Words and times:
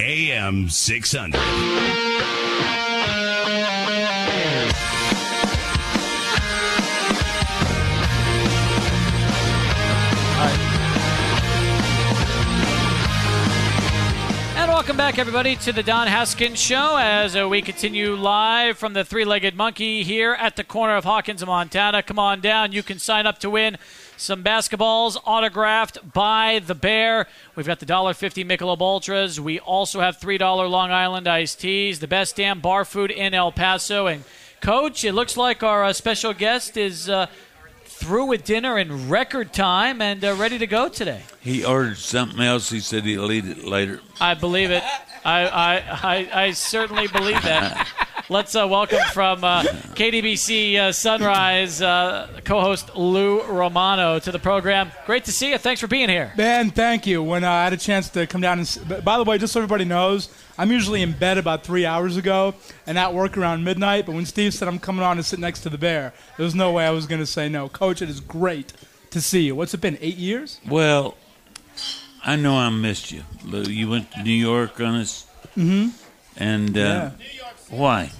AM 0.00 0.68
600. 0.68 1.34
And 14.54 14.70
welcome 14.70 14.96
back, 14.96 15.18
everybody, 15.18 15.56
to 15.56 15.72
the 15.72 15.82
Don 15.82 16.06
Haskins 16.06 16.60
Show 16.60 16.96
as 16.96 17.34
uh, 17.34 17.48
we 17.48 17.60
continue 17.60 18.14
live 18.14 18.78
from 18.78 18.92
the 18.92 19.04
Three 19.04 19.24
Legged 19.24 19.56
Monkey 19.56 20.04
here 20.04 20.34
at 20.34 20.54
the 20.54 20.62
corner 20.62 20.94
of 20.96 21.04
Hawkins 21.04 21.42
and 21.42 21.48
Montana. 21.48 22.04
Come 22.04 22.20
on 22.20 22.40
down. 22.40 22.70
You 22.70 22.84
can 22.84 23.00
sign 23.00 23.26
up 23.26 23.38
to 23.40 23.50
win 23.50 23.78
some 24.18 24.42
basketballs 24.42 25.16
autographed 25.24 26.12
by 26.12 26.60
the 26.66 26.74
Bear. 26.74 27.26
We've 27.54 27.66
got 27.66 27.78
the 27.78 27.86
$1.50 27.86 28.44
Michelob 28.44 28.80
Ultras. 28.80 29.40
We 29.40 29.60
also 29.60 30.00
have 30.00 30.18
$3 30.18 30.40
Long 30.68 30.90
Island 30.90 31.28
iced 31.28 31.60
teas, 31.60 32.00
the 32.00 32.08
best 32.08 32.36
damn 32.36 32.60
bar 32.60 32.84
food 32.84 33.10
in 33.10 33.32
El 33.32 33.52
Paso. 33.52 34.06
And, 34.06 34.24
Coach, 34.60 35.04
it 35.04 35.12
looks 35.12 35.36
like 35.36 35.62
our 35.62 35.84
uh, 35.84 35.92
special 35.92 36.34
guest 36.34 36.76
is. 36.76 37.08
Uh, 37.08 37.26
through 37.84 38.26
with 38.26 38.44
dinner 38.44 38.78
in 38.78 39.08
record 39.08 39.52
time 39.52 40.00
and 40.00 40.24
uh, 40.24 40.32
ready 40.34 40.56
to 40.56 40.68
go 40.68 40.88
today. 40.88 41.20
He 41.40 41.64
ordered 41.64 41.98
something 41.98 42.40
else. 42.40 42.70
He 42.70 42.78
said 42.78 43.02
he'll 43.02 43.32
eat 43.32 43.44
it 43.44 43.64
later. 43.64 44.00
I 44.20 44.34
believe 44.34 44.70
it. 44.70 44.84
I, 45.24 45.48
I, 45.48 45.76
I, 45.90 46.42
I 46.44 46.50
certainly 46.52 47.08
believe 47.08 47.42
that. 47.42 47.88
Let's 48.30 48.54
uh, 48.54 48.68
welcome 48.68 48.98
from 49.14 49.42
uh, 49.42 49.62
KDBC 49.62 50.76
uh, 50.76 50.92
Sunrise 50.92 51.80
uh, 51.80 52.28
co-host 52.44 52.94
Lou 52.94 53.42
Romano 53.44 54.18
to 54.18 54.30
the 54.30 54.38
program. 54.38 54.92
Great 55.06 55.24
to 55.24 55.32
see 55.32 55.52
you. 55.52 55.56
Thanks 55.56 55.80
for 55.80 55.86
being 55.86 56.10
here. 56.10 56.34
Man, 56.36 56.70
thank 56.70 57.06
you. 57.06 57.22
When 57.22 57.42
uh, 57.42 57.50
I 57.50 57.64
had 57.64 57.72
a 57.72 57.78
chance 57.78 58.10
to 58.10 58.26
come 58.26 58.42
down 58.42 58.58
and, 58.58 59.02
by 59.02 59.16
the 59.16 59.24
way, 59.24 59.38
just 59.38 59.54
so 59.54 59.60
everybody 59.60 59.86
knows, 59.86 60.28
I'm 60.58 60.70
usually 60.70 61.00
in 61.00 61.12
bed 61.12 61.38
about 61.38 61.64
three 61.64 61.86
hours 61.86 62.18
ago 62.18 62.54
and 62.86 62.98
at 62.98 63.14
work 63.14 63.38
around 63.38 63.64
midnight. 63.64 64.04
But 64.04 64.14
when 64.14 64.26
Steve 64.26 64.52
said 64.52 64.68
I'm 64.68 64.78
coming 64.78 65.02
on 65.02 65.16
to 65.16 65.22
sit 65.22 65.38
next 65.38 65.60
to 65.60 65.70
the 65.70 65.78
bear, 65.78 66.12
there 66.36 66.44
was 66.44 66.54
no 66.54 66.70
way 66.70 66.86
I 66.86 66.90
was 66.90 67.06
going 67.06 67.22
to 67.22 67.26
say 67.26 67.48
no. 67.48 67.70
Coach, 67.70 68.02
it 68.02 68.10
is 68.10 68.20
great 68.20 68.74
to 69.10 69.22
see 69.22 69.44
you. 69.44 69.54
What's 69.54 69.72
it 69.72 69.80
been? 69.80 69.96
Eight 70.02 70.18
years? 70.18 70.60
Well, 70.68 71.16
I 72.22 72.36
know 72.36 72.58
I 72.58 72.68
missed 72.68 73.10
you, 73.10 73.22
Lou. 73.42 73.62
You 73.62 73.88
went 73.88 74.12
to 74.12 74.22
New 74.22 74.32
York 74.32 74.78
on 74.80 74.96
us. 74.96 75.26
Mm-hmm. 75.56 75.96
And 76.36 76.78
uh, 76.78 77.10
why? 77.70 78.10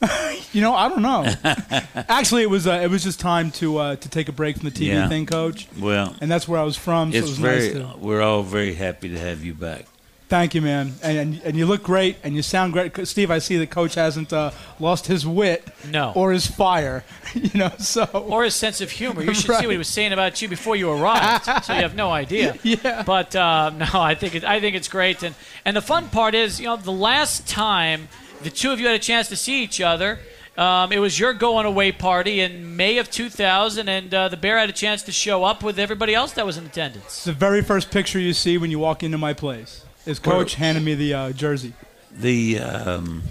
You 0.52 0.60
know, 0.60 0.74
I 0.74 0.88
don't 0.90 1.00
know. 1.00 1.24
Actually, 2.08 2.42
it 2.42 2.50
was 2.50 2.66
uh, 2.66 2.80
it 2.82 2.90
was 2.90 3.02
just 3.04 3.20
time 3.20 3.50
to 3.52 3.78
uh, 3.78 3.96
to 3.96 4.08
take 4.08 4.28
a 4.28 4.32
break 4.32 4.56
from 4.58 4.68
the 4.68 4.74
TV 4.74 4.88
Yeah. 4.88 5.08
thing, 5.08 5.24
Coach. 5.26 5.66
Well, 5.78 6.14
And 6.20 6.30
that's 6.30 6.46
where 6.46 6.60
I 6.60 6.64
was 6.64 6.76
from. 6.76 7.10
So 7.12 7.16
it 7.16 7.20
it's 7.20 7.28
was 7.30 7.38
very. 7.38 7.72
nice 7.72 7.92
to. 7.94 7.98
We're 7.98 8.20
all 8.20 8.42
very 8.42 8.74
happy 8.74 9.08
to 9.10 9.18
have 9.18 9.42
you 9.44 9.54
back. 9.54 9.86
Thank 10.28 10.54
you, 10.54 10.60
man. 10.60 10.94
And, 11.02 11.18
and 11.18 11.40
and 11.44 11.56
you 11.56 11.64
look 11.66 11.82
great, 11.82 12.16
and 12.24 12.34
you 12.34 12.42
sound 12.42 12.72
great, 12.74 13.06
Steve. 13.06 13.30
I 13.30 13.38
see 13.38 13.56
the 13.56 13.66
coach 13.66 13.94
hasn't 13.94 14.32
uh, 14.32 14.50
lost 14.80 15.06
his 15.06 15.26
wit, 15.26 15.66
No. 15.88 16.12
or 16.14 16.32
his 16.32 16.46
fire. 16.46 17.04
You 17.34 17.50
know, 17.60 17.70
so 17.78 18.04
Or 18.12 18.44
his 18.44 18.54
sense 18.54 18.82
of 18.82 18.90
humor. 18.90 19.22
You 19.22 19.32
should 19.32 19.48
Right. 19.48 19.60
see 19.60 19.66
what 19.66 19.72
he 19.72 19.78
was 19.78 19.88
saying 19.88 20.12
about 20.12 20.42
you 20.42 20.48
before 20.48 20.76
you 20.76 20.90
arrived, 20.90 21.46
so 21.64 21.72
you 21.72 21.80
have 21.80 21.94
no 21.94 22.10
idea. 22.10 22.58
Yeah. 22.62 23.04
But 23.06 23.34
uh, 23.34 23.70
no, 23.70 23.86
I 23.94 24.14
think 24.14 24.34
it, 24.34 24.44
I 24.44 24.60
think 24.60 24.74
it's 24.76 24.88
great, 24.88 25.22
and 25.22 25.34
and 25.64 25.74
the 25.76 25.80
fun 25.80 26.08
part 26.10 26.34
is, 26.34 26.60
you 26.60 26.66
know, 26.66 26.76
the 26.76 26.90
last 26.92 27.46
time 27.48 28.08
the 28.42 28.50
two 28.50 28.70
of 28.72 28.80
you 28.80 28.86
had 28.86 28.94
a 28.94 28.98
chance 28.98 29.28
to 29.28 29.36
see 29.36 29.62
each 29.62 29.80
other. 29.80 30.18
Um, 30.56 30.92
it 30.92 30.98
was 30.98 31.18
your 31.18 31.32
going 31.32 31.64
away 31.64 31.92
party 31.92 32.40
in 32.40 32.76
May 32.76 32.98
of 32.98 33.10
2000, 33.10 33.88
and 33.88 34.12
uh, 34.12 34.28
the 34.28 34.36
Bear 34.36 34.58
had 34.58 34.68
a 34.68 34.72
chance 34.72 35.02
to 35.04 35.12
show 35.12 35.44
up 35.44 35.62
with 35.62 35.78
everybody 35.78 36.14
else 36.14 36.32
that 36.32 36.44
was 36.44 36.58
in 36.58 36.66
attendance. 36.66 37.04
It's 37.06 37.24
the 37.24 37.32
very 37.32 37.62
first 37.62 37.90
picture 37.90 38.18
you 38.18 38.34
see 38.34 38.58
when 38.58 38.70
you 38.70 38.78
walk 38.78 39.02
into 39.02 39.16
my 39.16 39.32
place. 39.32 39.84
Is 40.04 40.18
Coach 40.18 40.56
handing 40.56 40.84
me 40.84 40.94
the 40.94 41.14
uh, 41.14 41.32
jersey? 41.32 41.72
The 42.14 42.58
um, 42.58 43.22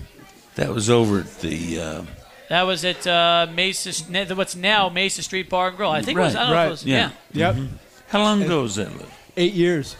that 0.55 0.69
was 0.69 0.89
over 0.89 1.19
at 1.19 1.41
the. 1.41 1.79
Uh, 1.79 2.03
That 2.49 2.63
was 2.63 2.83
at 2.83 3.05
uh, 3.05 3.47
Mesa, 3.53 4.35
what's 4.35 4.55
now 4.55 4.89
Mesa 4.89 5.21
Street 5.21 5.47
Bar 5.49 5.67
and 5.69 5.77
Grill. 5.77 5.91
I 5.91 6.01
think 6.01 6.17
it 6.17 6.21
was. 6.21 6.35
I 6.35 6.43
don't 6.47 6.55
know 6.55 6.61
if 6.61 6.67
it 6.67 6.71
was. 6.71 6.85
yeah. 6.85 7.11
yeah. 7.33 7.53
Yep, 7.55 7.69
how 8.07 8.19
long 8.23 8.41
ago 8.41 8.63
was 8.63 8.75
that, 8.75 8.89
eight 9.37 9.53
years. 9.53 9.95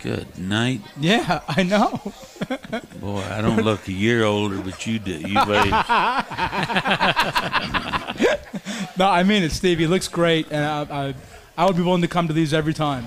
Good 0.00 0.38
night, 0.38 0.80
Yeah, 1.00 1.40
I 1.48 1.64
know. 1.64 2.00
boy. 3.00 3.20
I 3.30 3.40
don't 3.42 3.62
look 3.64 3.88
a 3.88 3.92
year 3.92 4.22
older, 4.24 4.58
but 4.58 4.86
you 4.86 4.98
do. 5.00 5.12
You 5.12 5.38
aged. 5.40 5.72
No, 8.96 9.08
I 9.08 9.22
mean 9.22 9.42
it, 9.44 9.52
Steve. 9.52 9.78
He 9.78 9.86
looks 9.86 10.08
great, 10.08 10.46
and 10.50 10.64
I, 10.64 11.08
I, 11.08 11.14
I 11.56 11.66
would 11.66 11.76
be 11.76 11.82
willing 11.82 12.02
to 12.02 12.08
come 12.08 12.26
to 12.28 12.32
these 12.34 12.52
every 12.52 12.74
time 12.74 13.06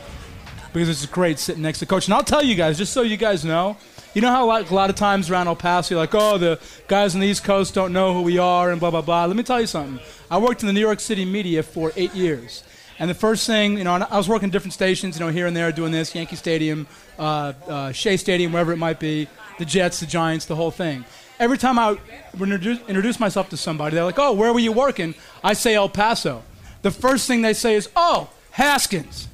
because 0.73 0.87
it's 0.89 1.05
great 1.05 1.37
sitting 1.37 1.61
next 1.61 1.79
to 1.79 1.85
Coach. 1.85 2.05
And 2.07 2.13
I'll 2.13 2.23
tell 2.23 2.41
you 2.43 2.55
guys, 2.55 2.77
just 2.77 2.93
so 2.93 3.01
you 3.01 3.17
guys 3.17 3.43
know, 3.43 3.75
you 4.13 4.21
know 4.21 4.29
how 4.31 4.45
like 4.45 4.69
a 4.71 4.75
lot 4.75 4.89
of 4.89 4.95
times 4.95 5.29
around 5.29 5.47
El 5.47 5.55
Paso, 5.57 5.95
you're 5.95 5.99
like, 6.01 6.15
oh, 6.15 6.37
the 6.37 6.59
guys 6.87 7.13
on 7.13 7.19
the 7.21 7.27
East 7.27 7.43
Coast 7.43 7.73
don't 7.73 7.91
know 7.91 8.13
who 8.13 8.21
we 8.21 8.37
are, 8.37 8.71
and 8.71 8.79
blah 8.79 8.91
blah 8.91 9.01
blah. 9.01 9.25
Let 9.25 9.35
me 9.35 9.43
tell 9.43 9.59
you 9.59 9.67
something. 9.67 9.99
I 10.29 10.37
worked 10.37 10.61
in 10.61 10.67
the 10.67 10.73
New 10.73 10.79
York 10.81 10.99
City 11.01 11.25
media 11.25 11.61
for 11.63 11.91
eight 11.97 12.13
years. 12.15 12.63
And 13.01 13.09
the 13.09 13.15
first 13.15 13.47
thing, 13.47 13.79
you 13.79 13.83
know, 13.83 13.95
and 13.95 14.03
I 14.03 14.15
was 14.15 14.29
working 14.29 14.51
different 14.51 14.73
stations, 14.73 15.19
you 15.19 15.25
know, 15.25 15.31
here 15.31 15.47
and 15.47 15.57
there, 15.57 15.71
doing 15.71 15.91
this, 15.91 16.13
Yankee 16.13 16.35
Stadium, 16.35 16.85
uh, 17.17 17.53
uh, 17.67 17.91
Shea 17.91 18.15
Stadium, 18.15 18.53
wherever 18.53 18.71
it 18.71 18.77
might 18.77 18.99
be, 18.99 19.27
the 19.57 19.65
Jets, 19.65 19.99
the 20.01 20.05
Giants, 20.05 20.45
the 20.45 20.55
whole 20.55 20.69
thing. 20.69 21.03
Every 21.39 21.57
time 21.57 21.79
I 21.79 21.97
would 22.37 22.49
introduce, 22.51 22.77
introduce 22.87 23.19
myself 23.19 23.49
to 23.49 23.57
somebody, 23.57 23.95
they're 23.95 24.03
like, 24.03 24.19
"Oh, 24.19 24.33
where 24.33 24.53
were 24.53 24.59
you 24.59 24.71
working?" 24.71 25.15
I 25.43 25.53
say 25.53 25.73
El 25.73 25.89
Paso. 25.89 26.43
The 26.83 26.91
first 26.91 27.25
thing 27.25 27.41
they 27.41 27.53
say 27.53 27.73
is, 27.73 27.89
"Oh, 27.95 28.29
Haskins." 28.51 29.27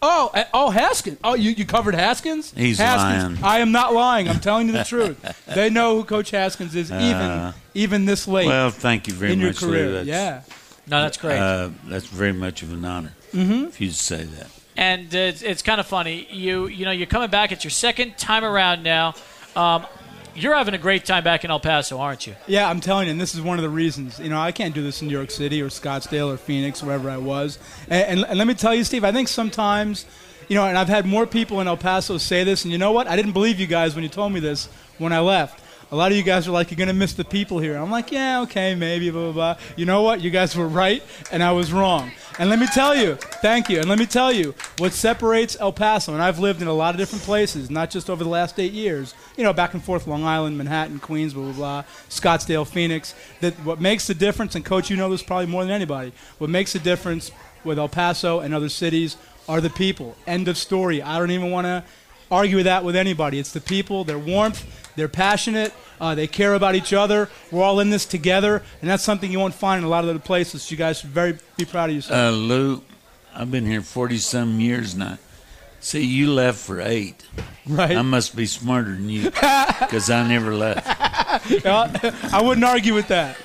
Oh, 0.00 0.30
uh, 0.32 0.44
oh, 0.54 0.70
Haskins. 0.70 1.18
Oh, 1.22 1.34
you, 1.34 1.50
you 1.50 1.66
covered 1.66 1.94
Haskins? 1.94 2.54
He's 2.56 2.78
Haskins. 2.78 3.38
lying. 3.38 3.44
I 3.44 3.58
am 3.58 3.70
not 3.70 3.92
lying. 3.92 4.30
I'm 4.30 4.40
telling 4.40 4.68
you 4.68 4.72
the 4.72 4.84
truth. 4.84 5.18
They 5.54 5.68
know 5.68 5.96
who 5.96 6.04
Coach 6.04 6.30
Haskins 6.30 6.74
is, 6.74 6.90
even 6.90 7.52
even 7.74 8.06
this 8.06 8.26
late 8.26 8.46
Well, 8.46 8.70
thank 8.70 9.06
you 9.08 9.12
very 9.12 9.32
in 9.34 9.40
your 9.40 9.50
much, 9.50 9.60
Lou. 9.60 9.68
career. 9.68 9.92
That's, 9.92 10.08
Yeah. 10.08 10.40
No, 10.90 11.00
that's 11.02 11.16
great. 11.16 11.38
Uh, 11.38 11.70
that's 11.84 12.06
very 12.06 12.32
much 12.32 12.62
of 12.62 12.72
an 12.72 12.84
honor 12.84 13.12
Mm-hmm. 13.32 13.66
if 13.66 13.80
you 13.80 13.90
say 13.92 14.24
that. 14.24 14.48
and 14.76 15.14
it's, 15.14 15.40
it's 15.42 15.62
kind 15.62 15.78
of 15.80 15.86
funny. 15.86 16.26
You 16.30 16.66
you 16.66 16.84
know 16.84 16.90
you're 16.90 17.06
coming 17.06 17.30
back. 17.30 17.52
It's 17.52 17.62
your 17.64 17.70
second 17.70 18.18
time 18.18 18.44
around 18.44 18.82
now. 18.82 19.14
Um, 19.54 19.86
you're 20.34 20.54
having 20.54 20.74
a 20.74 20.78
great 20.78 21.04
time 21.04 21.24
back 21.24 21.44
in 21.44 21.50
El 21.50 21.58
Paso, 21.60 21.98
aren't 21.98 22.26
you? 22.26 22.34
Yeah, 22.46 22.68
I'm 22.70 22.80
telling 22.80 23.06
you, 23.06 23.12
and 23.12 23.20
this 23.20 23.34
is 23.34 23.40
one 23.40 23.58
of 23.58 23.62
the 23.62 23.68
reasons. 23.68 24.18
You 24.20 24.28
know, 24.30 24.40
I 24.40 24.52
can't 24.52 24.74
do 24.74 24.82
this 24.82 25.02
in 25.02 25.08
New 25.08 25.14
York 25.16 25.30
City 25.30 25.60
or 25.60 25.68
Scottsdale 25.68 26.32
or 26.32 26.36
Phoenix, 26.36 26.82
wherever 26.82 27.10
I 27.10 27.16
was. 27.18 27.58
And, 27.88 28.18
and, 28.20 28.28
and 28.28 28.38
let 28.38 28.46
me 28.46 28.54
tell 28.54 28.72
you, 28.74 28.84
Steve, 28.84 29.02
I 29.04 29.10
think 29.12 29.26
sometimes, 29.26 30.06
you 30.48 30.54
know, 30.54 30.64
and 30.66 30.78
I've 30.78 30.88
had 30.88 31.04
more 31.04 31.26
people 31.26 31.60
in 31.60 31.66
El 31.66 31.76
Paso 31.76 32.16
say 32.18 32.44
this, 32.44 32.64
and 32.64 32.70
you 32.72 32.78
know 32.78 32.92
what? 32.92 33.08
I 33.08 33.16
didn't 33.16 33.32
believe 33.32 33.58
you 33.58 33.66
guys 33.66 33.94
when 33.96 34.04
you 34.04 34.08
told 34.08 34.32
me 34.32 34.38
this 34.40 34.68
when 34.98 35.12
I 35.12 35.18
left. 35.20 35.60
A 35.92 35.96
lot 35.96 36.12
of 36.12 36.16
you 36.16 36.22
guys 36.22 36.46
are 36.46 36.52
like, 36.52 36.70
you're 36.70 36.76
going 36.76 36.86
to 36.86 36.94
miss 36.94 37.14
the 37.14 37.24
people 37.24 37.58
here. 37.58 37.76
I'm 37.76 37.90
like, 37.90 38.12
yeah, 38.12 38.42
okay, 38.42 38.76
maybe, 38.76 39.10
blah, 39.10 39.32
blah, 39.32 39.32
blah. 39.32 39.56
You 39.74 39.86
know 39.86 40.02
what? 40.02 40.20
You 40.20 40.30
guys 40.30 40.54
were 40.54 40.68
right, 40.68 41.02
and 41.32 41.42
I 41.42 41.50
was 41.50 41.72
wrong. 41.72 42.12
And 42.38 42.48
let 42.48 42.60
me 42.60 42.68
tell 42.68 42.94
you, 42.94 43.16
thank 43.16 43.68
you. 43.68 43.80
And 43.80 43.88
let 43.88 43.98
me 43.98 44.06
tell 44.06 44.32
you, 44.32 44.54
what 44.78 44.92
separates 44.92 45.56
El 45.58 45.72
Paso, 45.72 46.12
and 46.12 46.22
I've 46.22 46.38
lived 46.38 46.62
in 46.62 46.68
a 46.68 46.72
lot 46.72 46.94
of 46.94 46.98
different 46.98 47.24
places, 47.24 47.70
not 47.70 47.90
just 47.90 48.08
over 48.08 48.22
the 48.22 48.30
last 48.30 48.60
eight 48.60 48.72
years, 48.72 49.14
you 49.36 49.42
know, 49.42 49.52
back 49.52 49.74
and 49.74 49.82
forth, 49.82 50.06
Long 50.06 50.22
Island, 50.22 50.56
Manhattan, 50.56 51.00
Queens, 51.00 51.34
blah, 51.34 51.42
blah, 51.44 51.52
blah, 51.52 51.82
Scottsdale, 52.08 52.66
Phoenix. 52.66 53.14
That 53.40 53.54
what 53.64 53.80
makes 53.80 54.06
the 54.06 54.14
difference, 54.14 54.54
and 54.54 54.64
Coach, 54.64 54.90
you 54.90 54.96
know 54.96 55.10
this 55.10 55.24
probably 55.24 55.46
more 55.46 55.64
than 55.64 55.72
anybody, 55.72 56.12
what 56.38 56.50
makes 56.50 56.72
the 56.72 56.78
difference 56.78 57.32
with 57.64 57.80
El 57.80 57.88
Paso 57.88 58.38
and 58.38 58.54
other 58.54 58.68
cities 58.68 59.16
are 59.48 59.60
the 59.60 59.70
people. 59.70 60.16
End 60.26 60.46
of 60.46 60.56
story. 60.56 61.02
I 61.02 61.18
don't 61.18 61.32
even 61.32 61.50
want 61.50 61.66
to 61.66 61.82
argue 62.30 62.56
with 62.56 62.66
that 62.66 62.84
with 62.84 62.96
anybody. 62.96 63.38
It's 63.38 63.52
the 63.52 63.60
people, 63.60 64.04
their 64.04 64.18
warmth, 64.18 64.64
they're 64.96 65.08
passionate, 65.08 65.72
uh, 66.00 66.14
they 66.14 66.26
care 66.26 66.54
about 66.54 66.74
each 66.74 66.92
other. 66.92 67.28
We're 67.50 67.62
all 67.62 67.80
in 67.80 67.90
this 67.90 68.04
together, 68.06 68.62
and 68.80 68.90
that's 68.90 69.02
something 69.02 69.30
you 69.30 69.38
won't 69.38 69.54
find 69.54 69.78
in 69.78 69.84
a 69.84 69.88
lot 69.88 70.04
of 70.04 70.10
other 70.10 70.18
places. 70.18 70.70
You 70.70 70.76
guys 70.76 71.00
should 71.00 71.10
very 71.10 71.38
be 71.56 71.64
proud 71.64 71.90
of 71.90 71.96
yourself. 71.96 72.18
Uh, 72.18 72.36
Lou, 72.36 72.82
I've 73.34 73.50
been 73.50 73.66
here 73.66 73.82
40 73.82 74.18
some 74.18 74.60
years 74.60 74.94
now. 74.94 75.18
See, 75.82 76.04
you 76.04 76.30
left 76.32 76.58
for 76.58 76.80
eight. 76.80 77.24
right? 77.66 77.96
I 77.96 78.02
must 78.02 78.36
be 78.36 78.44
smarter 78.44 78.92
than 78.92 79.08
you 79.08 79.24
because 79.30 80.10
I 80.10 80.26
never 80.28 80.54
left. 80.54 80.86
I 81.66 82.40
wouldn't 82.42 82.64
argue 82.64 82.94
with 82.94 83.08
that. 83.08 83.36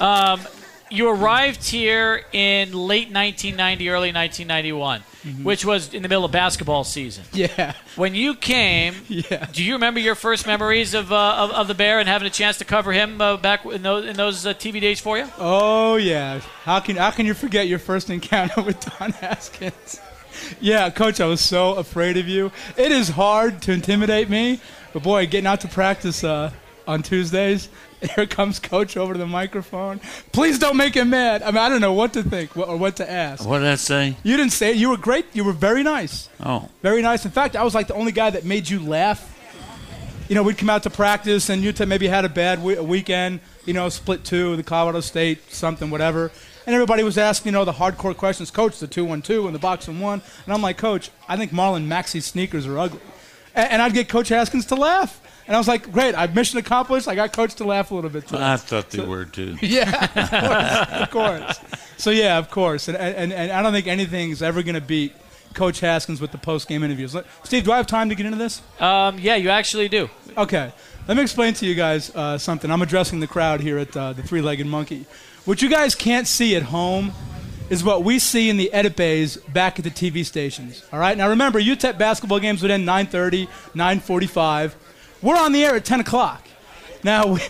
You 0.90 1.08
arrived 1.10 1.64
here 1.64 2.24
in 2.32 2.72
late 2.72 3.12
1990, 3.12 3.90
early 3.90 4.12
1991, 4.12 5.02
which 5.42 5.64
was 5.64 5.92
in 5.92 6.02
the 6.02 6.08
middle 6.08 6.24
of 6.24 6.32
basketball 6.32 6.84
season. 6.84 7.24
Yeah, 7.32 7.74
When 7.96 8.14
you 8.14 8.34
came, 8.34 8.94
yeah. 9.08 9.46
do 9.52 9.62
you 9.62 9.74
remember 9.74 10.00
your 10.00 10.14
first 10.14 10.46
memories 10.46 10.94
of, 10.94 11.12
uh, 11.12 11.36
of, 11.38 11.50
of 11.50 11.68
the 11.68 11.74
Bear 11.74 12.00
and 12.00 12.08
having 12.08 12.26
a 12.26 12.30
chance 12.30 12.58
to 12.58 12.64
cover 12.64 12.92
him 12.92 13.20
uh, 13.20 13.36
back 13.36 13.64
in 13.66 13.82
those, 13.82 14.06
in 14.06 14.16
those 14.16 14.46
uh, 14.46 14.54
TV 14.54 14.80
days 14.80 14.98
for 15.00 15.18
you? 15.18 15.28
Oh 15.38 15.96
yeah. 15.96 16.40
How 16.64 16.80
can 16.80 16.96
how 16.96 17.10
can 17.10 17.26
you 17.26 17.34
forget 17.34 17.68
your 17.68 17.78
first 17.78 18.08
encounter 18.10 18.62
with 18.66 18.80
Don 18.80 19.12
Haskins? 19.12 20.00
Yeah, 20.60 20.88
coach, 20.90 21.20
I 21.20 21.26
was 21.26 21.40
so 21.40 21.74
afraid 21.74 22.16
of 22.16 22.26
you. 22.28 22.50
It 22.76 22.92
is 22.92 23.08
hard 23.10 23.60
to 23.62 23.72
intimidate 23.72 24.28
me, 24.30 24.60
but 24.92 25.02
boy, 25.02 25.26
getting 25.26 25.46
out 25.46 25.60
to 25.62 25.68
practice 25.68 26.24
uh, 26.24 26.50
on 26.86 27.02
Tuesdays, 27.02 27.68
here 28.16 28.26
comes 28.26 28.58
coach 28.58 28.96
over 28.96 29.12
to 29.12 29.18
the 29.18 29.26
microphone. 29.26 30.00
Please 30.32 30.58
don't 30.58 30.76
make 30.76 30.94
him 30.94 31.10
mad. 31.10 31.42
I 31.42 31.46
mean, 31.46 31.58
I 31.58 31.68
don't 31.68 31.80
know 31.80 31.92
what 31.92 32.12
to 32.14 32.22
think 32.22 32.56
or 32.56 32.76
what 32.76 32.96
to 32.96 33.10
ask. 33.10 33.46
What 33.46 33.58
did 33.60 33.68
I 33.68 33.76
say? 33.76 34.16
You 34.22 34.36
didn't 34.36 34.52
say 34.52 34.70
it. 34.70 34.76
You 34.76 34.90
were 34.90 34.96
great. 34.96 35.26
You 35.32 35.44
were 35.44 35.52
very 35.52 35.82
nice. 35.82 36.28
Oh, 36.40 36.68
Very 36.82 37.02
nice. 37.02 37.24
In 37.24 37.30
fact, 37.30 37.56
I 37.56 37.64
was 37.64 37.74
like 37.74 37.88
the 37.88 37.94
only 37.94 38.12
guy 38.12 38.30
that 38.30 38.44
made 38.44 38.68
you 38.68 38.80
laugh 38.80 39.34
you 40.28 40.34
know, 40.34 40.42
we'd 40.42 40.58
come 40.58 40.68
out 40.68 40.82
to 40.82 40.90
practice, 40.90 41.48
and 41.48 41.64
UTEP 41.64 41.88
maybe 41.88 42.06
had 42.06 42.24
a 42.26 42.28
bad 42.28 42.62
we- 42.62 42.78
weekend, 42.78 43.40
you 43.64 43.72
know, 43.72 43.88
split 43.88 44.24
two, 44.24 44.56
the 44.56 44.62
Colorado 44.62 45.00
State, 45.00 45.50
something, 45.52 45.88
whatever. 45.90 46.30
And 46.66 46.74
everybody 46.74 47.02
was 47.02 47.16
asking, 47.16 47.48
you 47.50 47.52
know, 47.58 47.64
the 47.64 47.72
hardcore 47.72 48.14
questions. 48.14 48.50
Coach, 48.50 48.78
the 48.78 48.86
two 48.86 49.06
one 49.06 49.22
two 49.22 49.46
and 49.46 49.54
the 49.54 49.58
box 49.58 49.88
and 49.88 50.02
one. 50.02 50.20
And 50.44 50.52
I'm 50.52 50.60
like, 50.60 50.76
Coach, 50.76 51.10
I 51.26 51.38
think 51.38 51.50
Marlon 51.50 51.86
Maxey 51.86 52.20
sneakers 52.20 52.66
are 52.66 52.78
ugly. 52.78 53.00
And, 53.54 53.72
and 53.72 53.82
I'd 53.82 53.94
get 53.94 54.10
Coach 54.10 54.28
Haskins 54.28 54.66
to 54.66 54.74
laugh. 54.74 55.18
And 55.48 55.56
I 55.56 55.58
was 55.58 55.66
like, 55.66 55.90
great, 55.90 56.14
I've 56.14 56.34
mission 56.34 56.58
accomplished. 56.58 57.08
I 57.08 57.14
got 57.14 57.32
Coach 57.32 57.54
to 57.54 57.64
laugh 57.64 57.90
a 57.90 57.94
little 57.94 58.10
bit 58.10 58.28
too. 58.28 58.36
I 58.36 58.58
thought 58.58 58.90
they 58.90 59.02
were 59.04 59.24
too. 59.24 59.56
Yeah, 59.62 60.04
of 61.02 61.10
course, 61.10 61.58
of 61.58 61.58
course. 61.58 61.80
So 61.96 62.10
yeah, 62.10 62.36
of 62.38 62.50
course, 62.50 62.86
and 62.88 62.96
and, 62.98 63.32
and 63.32 63.50
I 63.50 63.62
don't 63.62 63.72
think 63.72 63.86
anything's 63.86 64.42
ever 64.42 64.62
going 64.62 64.74
to 64.74 64.80
beat 64.82 65.14
Coach 65.54 65.80
Haskins 65.80 66.20
with 66.20 66.32
the 66.32 66.38
post 66.38 66.68
game 66.68 66.84
interviews. 66.84 67.16
Steve, 67.44 67.64
do 67.64 67.72
I 67.72 67.78
have 67.78 67.86
time 67.86 68.10
to 68.10 68.14
get 68.14 68.26
into 68.26 68.38
this? 68.38 68.60
Um, 68.78 69.18
yeah, 69.18 69.36
you 69.36 69.48
actually 69.48 69.88
do. 69.88 70.10
Okay, 70.36 70.70
let 71.08 71.16
me 71.16 71.22
explain 71.22 71.54
to 71.54 71.66
you 71.66 71.74
guys 71.74 72.14
uh, 72.14 72.36
something. 72.36 72.70
I'm 72.70 72.82
addressing 72.82 73.20
the 73.20 73.26
crowd 73.26 73.62
here 73.62 73.78
at 73.78 73.96
uh, 73.96 74.12
the 74.12 74.22
Three 74.22 74.42
Legged 74.42 74.66
Monkey. 74.66 75.06
What 75.46 75.62
you 75.62 75.70
guys 75.70 75.94
can't 75.94 76.26
see 76.26 76.56
at 76.56 76.64
home 76.64 77.12
is 77.70 77.82
what 77.82 78.04
we 78.04 78.18
see 78.18 78.50
in 78.50 78.58
the 78.58 78.72
edit 78.72 78.96
bays 78.96 79.36
back 79.36 79.78
at 79.78 79.84
the 79.84 79.90
TV 79.90 80.24
stations. 80.24 80.84
All 80.92 80.98
right. 80.98 81.16
Now 81.16 81.30
remember, 81.30 81.58
UTEP 81.60 81.96
basketball 81.98 82.38
games 82.38 82.60
would 82.62 82.70
end 82.70 82.86
9:30, 82.86 83.48
9:45. 83.74 84.74
We're 85.20 85.36
on 85.36 85.52
the 85.52 85.64
air 85.64 85.74
at 85.74 85.84
10 85.84 86.00
o'clock. 86.00 86.46
Now 87.04 87.26
we, 87.26 87.40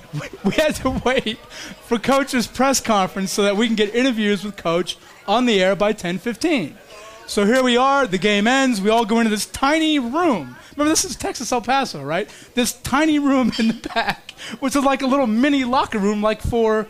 we 0.45 0.53
had 0.53 0.75
to 0.77 0.91
wait 1.05 1.39
for 1.87 1.99
Coach's 1.99 2.47
press 2.47 2.81
conference 2.81 3.33
so 3.33 3.43
that 3.43 3.57
we 3.57 3.67
can 3.67 3.77
get 3.77 3.95
interviews 3.95 4.45
with 4.45 4.57
Coach 4.57 4.97
on 5.27 5.47
the 5.47 5.63
air 5.63 5.77
by 5.77 5.93
10:15. 5.93 6.75
So 7.27 7.45
here 7.45 7.63
we 7.63 7.77
are. 7.77 8.07
The 8.07 8.19
game 8.19 8.47
ends. 8.47 8.81
We 8.81 8.89
all 8.89 9.05
go 9.05 9.19
into 9.19 9.31
this 9.31 9.45
tiny 9.45 9.99
room. 9.99 10.57
Remember, 10.73 10.89
this 10.89 11.05
is 11.05 11.15
Texas 11.15 11.53
El 11.53 11.61
Paso, 11.61 12.03
right? 12.03 12.29
This 12.55 12.73
tiny 12.73 13.19
room 13.19 13.53
in 13.59 13.69
the 13.69 13.89
back, 13.95 14.31
which 14.61 14.75
is 14.75 14.83
like 14.83 15.03
a 15.03 15.07
little 15.07 15.27
mini 15.27 15.65
locker 15.65 15.99
room, 15.99 16.23
like 16.23 16.41
for 16.41 16.87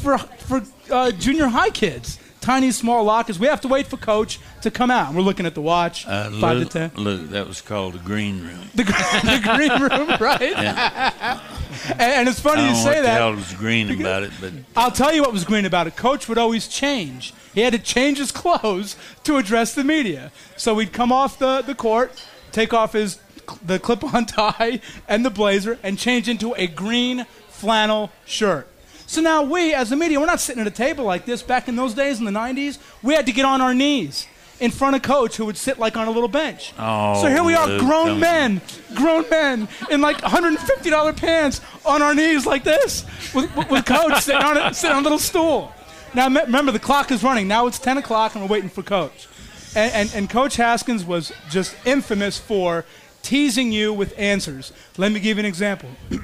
for 0.00 0.18
for 0.18 0.62
uh, 0.90 1.10
junior 1.12 1.48
high 1.48 1.70
kids. 1.70 2.18
Tiny 2.46 2.70
small 2.70 3.02
lockers. 3.02 3.40
We 3.40 3.48
have 3.48 3.60
to 3.62 3.68
wait 3.68 3.88
for 3.88 3.96
Coach 3.96 4.38
to 4.62 4.70
come 4.70 4.88
out. 4.88 5.12
We're 5.12 5.22
looking 5.22 5.46
at 5.46 5.56
the 5.56 5.60
watch. 5.60 6.06
Uh, 6.06 6.30
five 6.40 6.60
to 6.60 6.64
ten. 6.64 6.92
Lou, 6.94 7.26
that 7.26 7.48
was 7.48 7.60
called 7.60 7.94
the 7.94 7.98
green 7.98 8.40
room. 8.40 8.70
The, 8.72 8.84
the 9.24 9.40
green 9.42 9.82
room, 9.82 10.16
right? 10.20 10.40
and, 11.90 12.00
and 12.00 12.28
it's 12.28 12.38
funny 12.38 12.62
I 12.62 12.68
you 12.68 12.74
say 12.76 12.84
what 12.84 12.94
the 12.98 13.02
that. 13.02 13.18
hell 13.18 13.34
was 13.34 13.52
green 13.54 13.90
about 13.90 14.22
it, 14.22 14.30
but 14.40 14.52
I'll 14.76 14.92
tell 14.92 15.12
you 15.12 15.22
what 15.22 15.32
was 15.32 15.44
green 15.44 15.64
about 15.64 15.88
it. 15.88 15.96
Coach 15.96 16.28
would 16.28 16.38
always 16.38 16.68
change. 16.68 17.34
He 17.52 17.62
had 17.62 17.72
to 17.72 17.80
change 17.80 18.18
his 18.18 18.30
clothes 18.30 18.94
to 19.24 19.38
address 19.38 19.74
the 19.74 19.82
media. 19.82 20.30
So 20.56 20.72
we'd 20.72 20.92
come 20.92 21.10
off 21.10 21.40
the, 21.40 21.62
the 21.62 21.74
court, 21.74 22.24
take 22.52 22.72
off 22.72 22.92
his 22.92 23.18
the 23.64 23.80
clip-on 23.80 24.24
tie 24.26 24.80
and 25.08 25.24
the 25.24 25.30
blazer, 25.30 25.80
and 25.82 25.98
change 25.98 26.28
into 26.28 26.54
a 26.54 26.68
green 26.68 27.26
flannel 27.48 28.12
shirt. 28.24 28.68
So 29.06 29.20
now 29.20 29.42
we, 29.42 29.72
as 29.72 29.90
the 29.90 29.96
media, 29.96 30.18
we're 30.18 30.26
not 30.26 30.40
sitting 30.40 30.60
at 30.60 30.66
a 30.66 30.70
table 30.70 31.04
like 31.04 31.24
this. 31.26 31.42
Back 31.42 31.68
in 31.68 31.76
those 31.76 31.94
days, 31.94 32.18
in 32.18 32.24
the 32.24 32.32
'90s, 32.32 32.78
we 33.02 33.14
had 33.14 33.26
to 33.26 33.32
get 33.32 33.44
on 33.44 33.60
our 33.60 33.72
knees 33.72 34.26
in 34.58 34.70
front 34.70 34.96
of 34.96 35.02
coach, 35.02 35.36
who 35.36 35.44
would 35.44 35.56
sit 35.56 35.78
like 35.78 35.96
on 35.96 36.08
a 36.08 36.10
little 36.10 36.28
bench. 36.28 36.72
Oh, 36.78 37.20
so 37.20 37.28
here 37.28 37.44
we 37.44 37.54
are, 37.54 37.78
grown 37.78 38.06
don't- 38.06 38.20
men, 38.20 38.60
grown 38.94 39.28
men 39.28 39.68
in 39.90 40.00
like 40.00 40.16
$150 40.22 41.16
pants 41.16 41.60
on 41.84 42.00
our 42.02 42.14
knees 42.14 42.46
like 42.46 42.64
this, 42.64 43.04
with, 43.34 43.54
with, 43.54 43.84
coach 43.84 44.22
sitting 44.22 44.40
on, 44.42 44.56
a, 44.56 44.72
sitting 44.72 44.96
on 44.96 45.02
a 45.02 45.04
little 45.04 45.18
stool. 45.18 45.72
Now 46.14 46.28
me- 46.30 46.40
remember, 46.40 46.72
the 46.72 46.78
clock 46.78 47.10
is 47.12 47.22
running. 47.22 47.46
Now 47.48 47.66
it's 47.66 47.78
10 47.78 47.98
o'clock, 47.98 48.34
and 48.34 48.42
we're 48.42 48.48
waiting 48.50 48.70
for 48.70 48.82
coach. 48.82 49.28
And, 49.74 49.92
and, 49.92 50.12
and 50.14 50.30
Coach 50.30 50.56
Haskins 50.56 51.04
was 51.04 51.32
just 51.50 51.76
infamous 51.84 52.38
for 52.38 52.86
teasing 53.22 53.72
you 53.72 53.92
with 53.92 54.18
answers. 54.18 54.72
Let 54.96 55.12
me 55.12 55.20
give 55.20 55.36
you 55.36 55.40
an 55.42 55.46
example. 55.46 55.90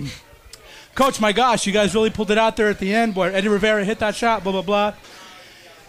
Coach, 0.95 1.21
my 1.21 1.33
gosh, 1.33 1.67
you 1.67 1.73
guys 1.73 1.95
really 1.95 2.11
pulled 2.11 2.31
it 2.31 2.39
out 2.39 2.57
there 2.57 2.69
at 2.69 2.79
the 2.79 2.95
end 2.95 3.17
where 3.17 3.35
Eddie 3.35 3.49
Rivera 3.49 3.85
hit 3.85 3.99
that 4.01 4.15
shot, 4.15 4.43
blah, 4.43 4.53
blah, 4.53 4.63
blah. 4.63 4.95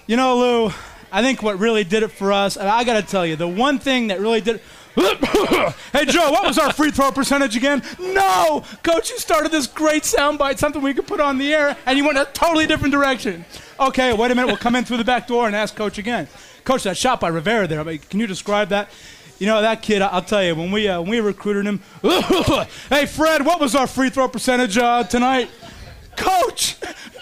You 0.07 0.15
know, 0.15 0.37
Lou, 0.37 0.71
I 1.11 1.21
think 1.21 1.43
what 1.43 1.59
really 1.59 1.83
did 1.83 2.03
it 2.03 2.11
for 2.11 2.31
us, 2.31 2.55
and 2.55 2.69
I 2.69 2.83
got 2.83 2.93
to 2.93 3.01
tell 3.01 3.25
you, 3.25 3.35
the 3.35 3.47
one 3.47 3.79
thing 3.79 4.07
that 4.07 4.19
really 4.19 4.41
did 4.41 4.61
hey, 4.95 6.05
Joe, 6.05 6.29
what 6.29 6.45
was 6.45 6.59
our 6.59 6.71
free 6.71 6.91
throw 6.91 7.11
percentage 7.11 7.57
again? 7.57 7.81
No! 7.99 8.63
Coach, 8.83 9.09
you 9.09 9.17
started 9.17 9.51
this 9.51 9.65
great 9.65 10.03
soundbite, 10.03 10.59
something 10.59 10.83
we 10.83 10.93
could 10.93 11.07
put 11.07 11.19
on 11.19 11.39
the 11.39 11.51
air, 11.51 11.75
and 11.87 11.97
you 11.97 12.05
went 12.05 12.19
a 12.19 12.25
totally 12.25 12.67
different 12.67 12.93
direction. 12.93 13.43
Okay, 13.79 14.13
wait 14.13 14.29
a 14.29 14.35
minute. 14.35 14.47
We'll 14.47 14.57
come 14.57 14.75
in 14.75 14.85
through 14.85 14.97
the 14.97 15.03
back 15.03 15.27
door 15.27 15.47
and 15.47 15.55
ask 15.55 15.75
Coach 15.75 15.97
again. 15.97 16.27
Coach, 16.63 16.83
that 16.83 16.95
shot 16.95 17.19
by 17.19 17.29
Rivera 17.29 17.67
there, 17.67 17.83
can 17.83 18.19
you 18.19 18.27
describe 18.27 18.69
that? 18.69 18.89
You 19.39 19.47
know, 19.47 19.61
that 19.61 19.81
kid, 19.81 20.01
I'll 20.01 20.21
tell 20.21 20.43
you, 20.43 20.55
when 20.55 20.71
we, 20.71 20.87
uh, 20.87 21.01
when 21.01 21.09
we 21.09 21.19
recruited 21.19 21.65
him, 21.65 21.81
hey, 22.89 23.05
Fred, 23.05 23.45
what 23.45 23.59
was 23.59 23.75
our 23.75 23.87
free 23.87 24.09
throw 24.09 24.27
percentage 24.27 24.77
uh, 24.77 25.03
tonight? 25.03 25.49
Coach, 26.15 26.77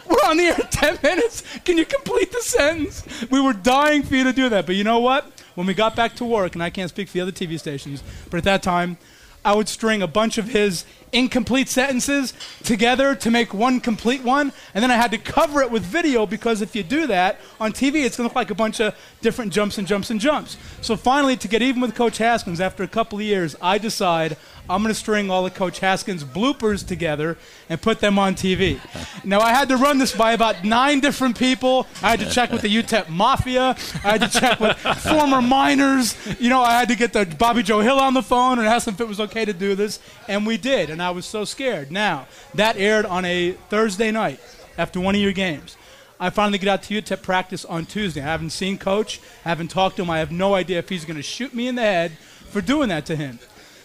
we're 0.09 0.29
on 0.29 0.37
the 0.37 0.45
air 0.45 0.55
in 0.55 0.67
10 0.67 0.99
minutes. 1.01 1.43
Can 1.63 1.77
you 1.77 1.85
complete 1.85 2.31
the 2.31 2.41
sentence? 2.41 3.03
We 3.31 3.39
were 3.39 3.53
dying 3.53 4.03
for 4.03 4.15
you 4.15 4.25
to 4.25 4.33
do 4.33 4.49
that. 4.49 4.65
But 4.65 4.75
you 4.75 4.83
know 4.83 4.99
what? 4.99 5.31
When 5.55 5.67
we 5.67 5.73
got 5.73 5.95
back 5.95 6.15
to 6.15 6.25
work, 6.25 6.53
and 6.53 6.63
I 6.63 6.69
can't 6.69 6.89
speak 6.89 7.07
for 7.07 7.13
the 7.13 7.21
other 7.21 7.31
TV 7.31 7.59
stations, 7.59 8.03
but 8.29 8.37
at 8.37 8.43
that 8.43 8.63
time, 8.63 8.97
I 9.43 9.55
would 9.55 9.67
string 9.67 10.01
a 10.01 10.07
bunch 10.07 10.37
of 10.37 10.49
his 10.49 10.85
incomplete 11.11 11.67
sentences 11.67 12.33
together 12.63 13.15
to 13.15 13.31
make 13.31 13.53
one 13.53 13.81
complete 13.81 14.23
one, 14.23 14.53
and 14.73 14.83
then 14.83 14.91
I 14.91 14.95
had 14.95 15.11
to 15.11 15.17
cover 15.17 15.61
it 15.61 15.71
with 15.71 15.83
video 15.83 16.25
because 16.25 16.61
if 16.61 16.75
you 16.75 16.83
do 16.83 17.07
that 17.07 17.39
on 17.59 17.73
TV, 17.73 18.05
it's 18.05 18.17
going 18.17 18.29
to 18.29 18.31
look 18.31 18.35
like 18.35 18.51
a 18.51 18.55
bunch 18.55 18.79
of 18.79 18.95
different 19.21 19.51
jumps 19.51 19.77
and 19.77 19.87
jumps 19.87 20.09
and 20.09 20.19
jumps. 20.19 20.57
So 20.81 20.95
finally, 20.95 21.35
to 21.37 21.47
get 21.47 21.61
even 21.61 21.81
with 21.81 21.95
Coach 21.95 22.17
Haskins, 22.19 22.61
after 22.61 22.83
a 22.83 22.87
couple 22.87 23.17
of 23.17 23.23
years, 23.23 23.55
I 23.61 23.77
decide 23.77 24.37
I'm 24.71 24.81
going 24.81 24.93
to 24.93 24.99
string 24.99 25.29
all 25.29 25.45
of 25.45 25.53
Coach 25.53 25.79
Haskins' 25.79 26.23
bloopers 26.23 26.87
together 26.87 27.37
and 27.67 27.81
put 27.81 27.99
them 27.99 28.17
on 28.17 28.35
TV. 28.35 28.79
Now, 29.25 29.41
I 29.41 29.49
had 29.49 29.67
to 29.67 29.75
run 29.75 29.97
this 29.97 30.15
by 30.15 30.31
about 30.31 30.63
nine 30.63 31.01
different 31.01 31.37
people. 31.37 31.87
I 32.01 32.11
had 32.11 32.21
to 32.21 32.29
check 32.29 32.51
with 32.51 32.61
the 32.61 32.73
UTEP 32.73 33.09
Mafia. 33.09 33.75
I 34.03 34.17
had 34.17 34.21
to 34.21 34.39
check 34.39 34.61
with 34.61 34.77
former 34.77 35.41
miners. 35.41 36.15
You 36.39 36.49
know, 36.49 36.61
I 36.61 36.79
had 36.79 36.87
to 36.87 36.95
get 36.95 37.11
the 37.11 37.25
Bobby 37.25 37.63
Joe 37.63 37.81
Hill 37.81 37.99
on 37.99 38.13
the 38.13 38.23
phone 38.23 38.59
and 38.59 38.67
ask 38.67 38.87
him 38.87 38.93
if 38.93 39.01
it 39.01 39.07
was 39.07 39.19
okay 39.19 39.43
to 39.43 39.53
do 39.53 39.75
this, 39.75 39.99
and 40.29 40.47
we 40.47 40.55
did. 40.55 40.89
And 40.89 41.01
I 41.01 41.11
was 41.11 41.25
so 41.25 41.43
scared. 41.43 41.91
Now, 41.91 42.27
that 42.55 42.77
aired 42.77 43.05
on 43.05 43.25
a 43.25 43.51
Thursday 43.69 44.09
night 44.09 44.39
after 44.77 45.01
one 45.01 45.15
of 45.15 45.21
your 45.21 45.33
games. 45.33 45.75
I 46.17 46.29
finally 46.29 46.59
get 46.59 46.69
out 46.69 46.83
to 46.83 47.01
UTEP 47.01 47.23
practice 47.23 47.65
on 47.65 47.85
Tuesday. 47.87 48.21
I 48.21 48.25
haven't 48.25 48.51
seen 48.51 48.77
Coach, 48.77 49.19
haven't 49.43 49.69
talked 49.69 49.97
to 49.97 50.03
him. 50.03 50.09
I 50.09 50.19
have 50.19 50.31
no 50.31 50.53
idea 50.53 50.77
if 50.79 50.87
he's 50.87 51.03
going 51.03 51.17
to 51.17 51.23
shoot 51.23 51.53
me 51.53 51.67
in 51.67 51.75
the 51.75 51.81
head 51.81 52.11
for 52.51 52.61
doing 52.61 52.89
that 52.89 53.05
to 53.07 53.15
him. 53.15 53.39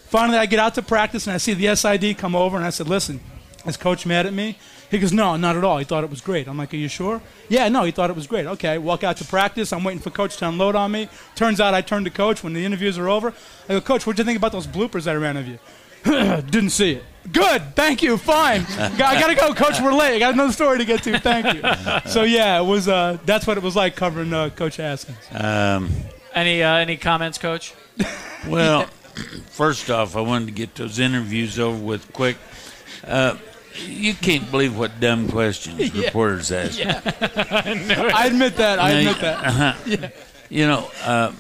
Finally, 0.09 0.39
I 0.39 0.47
get 0.47 0.59
out 0.61 0.75
to 0.77 0.83
practice 0.83 1.27
and 1.27 1.35
I 1.35 1.39
see 1.39 1.53
the 1.55 1.75
SID 1.75 2.17
come 2.19 2.35
over 2.37 2.57
and 2.57 2.65
I 2.65 2.71
said, 2.71 2.89
Listen, 2.89 3.21
is 3.67 3.77
Coach 3.77 4.07
mad 4.07 4.27
at 4.27 4.33
me? 4.33 4.57
He 4.91 4.99
goes, 5.01 5.13
No, 5.13 5.37
not 5.37 5.57
at 5.57 5.65
all. 5.65 5.79
He 5.79 5.85
thought 5.85 6.05
it 6.05 6.11
was 6.11 6.21
great. 6.21 6.47
I'm 6.47 6.57
like, 6.57 6.73
Are 6.73 6.77
you 6.77 6.89
sure? 6.89 7.21
Yeah, 7.49 7.69
no, 7.69 7.83
he 7.85 7.91
thought 7.91 8.09
it 8.11 8.17
was 8.17 8.27
great. 8.27 8.47
Okay, 8.47 8.79
walk 8.79 9.03
out 9.05 9.17
to 9.19 9.25
practice. 9.25 9.73
I'm 9.73 9.83
waiting 9.85 10.01
for 10.01 10.11
Coach 10.11 10.37
to 10.39 10.49
unload 10.49 10.77
on 10.77 10.93
me. 10.93 11.09
Turns 11.35 11.61
out 11.61 11.75
I 11.75 11.81
turned 11.81 12.05
to 12.07 12.11
Coach 12.11 12.43
when 12.45 12.53
the 12.53 12.65
interviews 12.65 12.99
are 12.99 13.09
over. 13.09 13.35
I 13.69 13.73
go, 13.75 13.81
Coach, 13.81 14.07
what'd 14.07 14.19
you 14.19 14.25
think 14.25 14.39
about 14.39 14.53
those 14.53 14.67
bloopers 14.67 15.11
I 15.11 15.15
ran 15.15 15.37
of 15.37 15.49
you? 15.49 15.59
Didn't 16.05 16.71
see 16.71 16.93
it. 16.93 17.05
Good. 17.33 17.75
Thank 17.75 18.01
you. 18.05 18.17
Fine. 18.17 18.65
I 18.79 18.97
gotta 18.97 19.35
go, 19.35 19.53
Coach. 19.53 19.81
We're 19.81 19.93
late. 19.93 20.15
I 20.15 20.19
got 20.21 20.35
another 20.35 20.53
story 20.53 20.79
to 20.79 20.85
get 20.85 21.03
to. 21.03 21.19
Thank 21.19 21.53
you. 21.55 21.63
So 22.13 22.23
yeah, 22.23 22.61
it 22.61 22.65
was. 22.65 22.87
Uh, 22.87 23.19
that's 23.25 23.45
what 23.49 23.57
it 23.57 23.65
was 23.65 23.75
like 23.75 23.97
covering 23.97 24.33
uh, 24.33 24.51
Coach 24.51 24.77
Haskins. 24.77 25.19
um, 25.33 25.91
Any 26.33 26.63
uh, 26.63 26.77
any 26.77 26.97
comments, 26.97 27.39
Coach? 27.39 27.75
well, 28.47 28.87
first 29.51 29.91
off, 29.91 30.17
I 30.17 30.21
wanted 30.21 30.47
to 30.47 30.53
get 30.53 30.75
those 30.75 30.99
interviews 30.99 31.59
over 31.59 31.83
with 31.83 32.13
quick. 32.13 32.37
Uh, 33.07 33.37
you 33.87 34.15
can't 34.15 34.51
believe 34.51 34.77
what 34.79 35.01
dumb 35.01 35.29
questions 35.29 35.95
reporters 36.05 36.51
ask. 36.51 36.79
I 36.81 38.27
admit 38.27 38.57
that. 38.57 38.79
I 38.79 39.03
Now, 39.03 39.11
admit 39.11 39.21
that. 39.21 40.15
You 40.49 40.67
know, 40.67 40.91
uh, 41.03 41.33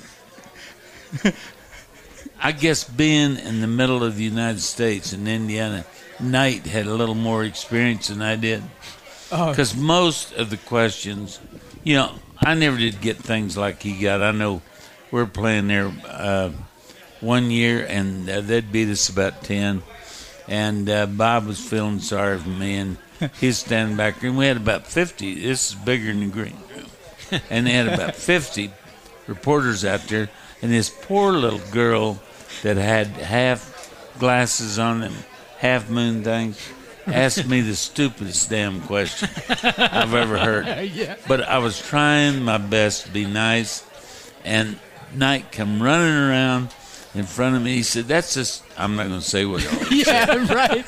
I 2.41 2.53
guess 2.53 2.85
being 2.85 3.37
in 3.39 3.61
the 3.61 3.67
middle 3.67 4.03
of 4.05 4.17
the 4.17 4.25
United 4.25 4.61
States 4.61 5.13
in 5.13 5.27
Indiana, 5.27 5.85
Knight 6.21 6.67
had 6.67 6.87
a 6.87 6.95
little 6.95 7.15
more 7.15 7.45
experience 7.45 8.09
than 8.09 8.21
I 8.23 8.37
did. 8.37 8.63
Oh. 9.33 9.51
Because 9.51 9.77
most 9.77 10.33
of 10.33 10.51
the 10.51 10.57
questions, 10.57 11.41
you 11.83 11.95
know, 11.95 12.13
I 12.39 12.55
never 12.55 12.77
did 12.77 13.01
get 13.01 13.17
things 13.17 13.57
like 13.57 13.83
he 13.83 13.99
got. 14.01 14.23
I 14.23 14.31
know 14.33 14.61
we're 15.11 15.27
playing 15.27 15.69
there 15.69 15.93
uh, 16.07 16.51
one 17.21 17.51
year, 17.51 17.85
and 17.89 18.29
uh, 18.29 18.41
they'd 18.41 18.71
beat 18.71 18.89
us 18.89 19.09
about 19.09 19.43
10. 19.45 19.83
And 20.49 20.89
uh, 20.89 21.07
Bob 21.07 21.47
was 21.47 21.61
feeling 21.61 22.01
sorry 22.01 22.39
for 22.39 22.49
me, 22.49 22.77
and 22.77 22.97
he's 23.41 23.59
standing 23.59 23.97
back 23.97 24.21
there. 24.21 24.31
And 24.31 24.39
we 24.39 24.47
had 24.47 24.57
about 24.57 24.87
50. 24.87 25.35
This 25.35 25.71
is 25.71 25.75
bigger 25.75 26.07
than 26.07 26.21
the 26.21 26.27
green 26.27 26.57
room. 26.75 27.41
And 27.51 27.67
they 27.67 27.73
had 27.73 27.89
about 27.89 28.15
50 28.17 28.71
reporters 29.27 29.85
out 29.85 30.03
there, 30.09 30.29
and 30.63 30.73
this 30.73 30.89
poor 30.89 31.33
little 31.33 31.61
girl 31.73 32.21
that 32.63 32.77
had 32.77 33.09
half 33.09 33.73
glasses 34.19 34.79
on 34.79 35.03
and 35.03 35.15
half 35.59 35.91
moon 35.91 36.23
things 36.23 36.73
asked 37.07 37.47
me 37.47 37.61
the 37.61 37.75
stupidest 37.77 38.51
damn 38.51 38.81
question 38.83 39.29
I've 39.49 40.15
ever 40.15 40.39
heard. 40.39 41.17
But 41.29 41.43
I 41.43 41.59
was 41.59 41.81
trying 41.81 42.43
my 42.43 42.59
best 42.59 43.07
to 43.07 43.11
be 43.13 43.27
nice, 43.27 43.85
and 44.45 44.79
Knight 45.15 45.53
come 45.53 45.83
running 45.83 46.15
around, 46.15 46.75
in 47.17 47.25
front 47.25 47.57
of 47.57 47.63
me. 47.63 47.75
He 47.75 47.83
said, 47.83 48.07
"That's 48.07 48.35
just." 48.35 48.63
I'm 48.79 48.95
not 48.97 49.09
going 49.09 49.21
to 49.21 49.27
say 49.27 49.45
what. 49.45 49.63
Yeah, 49.91 50.35
right. 50.53 50.85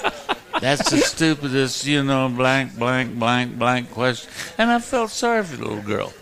That's 0.61 0.91
the 0.91 0.99
stupidest, 0.99 1.87
you 1.87 2.03
know, 2.03 2.29
blank, 2.29 2.77
blank, 2.77 3.17
blank, 3.19 3.59
blank 3.59 3.91
question. 3.93 4.29
And 4.59 4.71
I 4.71 4.81
felt 4.81 5.11
sorry 5.11 5.45
for 5.45 5.57
the 5.57 5.65
little 5.65 5.83
girl. 5.83 6.13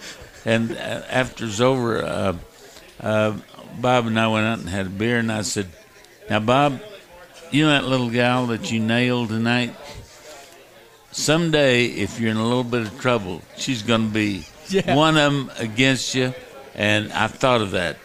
And 0.44 0.72
uh, 0.72 1.02
after 1.10 1.46
it's 1.46 1.58
over, 1.60 2.02
uh, 2.04 2.36
uh, 3.00 3.36
Bob 3.80 4.06
and 4.06 4.20
I 4.20 4.28
went 4.28 4.46
out 4.46 4.58
and 4.60 4.68
had 4.68 4.86
a 4.86 4.90
beer, 4.90 5.18
and 5.18 5.32
I 5.32 5.42
said, 5.42 5.66
"Now, 6.30 6.40
Bob, 6.40 6.80
you 7.50 7.64
know 7.64 7.70
that 7.70 7.84
little 7.84 8.10
gal 8.10 8.46
that 8.48 8.70
you 8.70 8.78
nailed 8.80 9.30
tonight? 9.30 9.74
Someday, 11.12 11.86
if 11.86 12.20
you're 12.20 12.30
in 12.30 12.36
a 12.36 12.44
little 12.46 12.64
bit 12.64 12.82
of 12.82 13.00
trouble, 13.00 13.40
she's 13.56 13.82
going 13.82 14.08
to 14.08 14.12
be 14.12 14.44
Yeah. 14.68 14.94
one 14.94 15.16
of 15.16 15.32
them 15.32 15.50
against 15.58 16.14
you." 16.14 16.34
And 16.74 17.10
I 17.12 17.26
thought 17.28 17.62
of 17.62 17.70
that. 17.70 17.96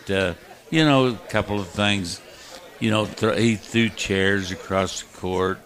You 0.71 0.83
know, 0.85 1.07
a 1.07 1.13
couple 1.29 1.59
of 1.59 1.67
things. 1.67 2.19
You 2.79 2.89
know, 2.89 3.05
th- 3.05 3.37
he 3.37 3.55
threw 3.57 3.89
chairs 3.89 4.51
across 4.51 5.01
the 5.03 5.17
court. 5.17 5.59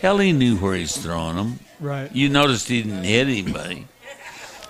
Hell, 0.00 0.18
he 0.18 0.32
knew 0.32 0.56
where 0.56 0.74
he's 0.74 0.96
throwing 0.96 1.36
them. 1.36 1.60
Right. 1.78 2.10
You 2.14 2.28
noticed 2.28 2.68
he 2.68 2.82
didn't 2.82 3.04
hit 3.04 3.28
anybody. 3.28 3.86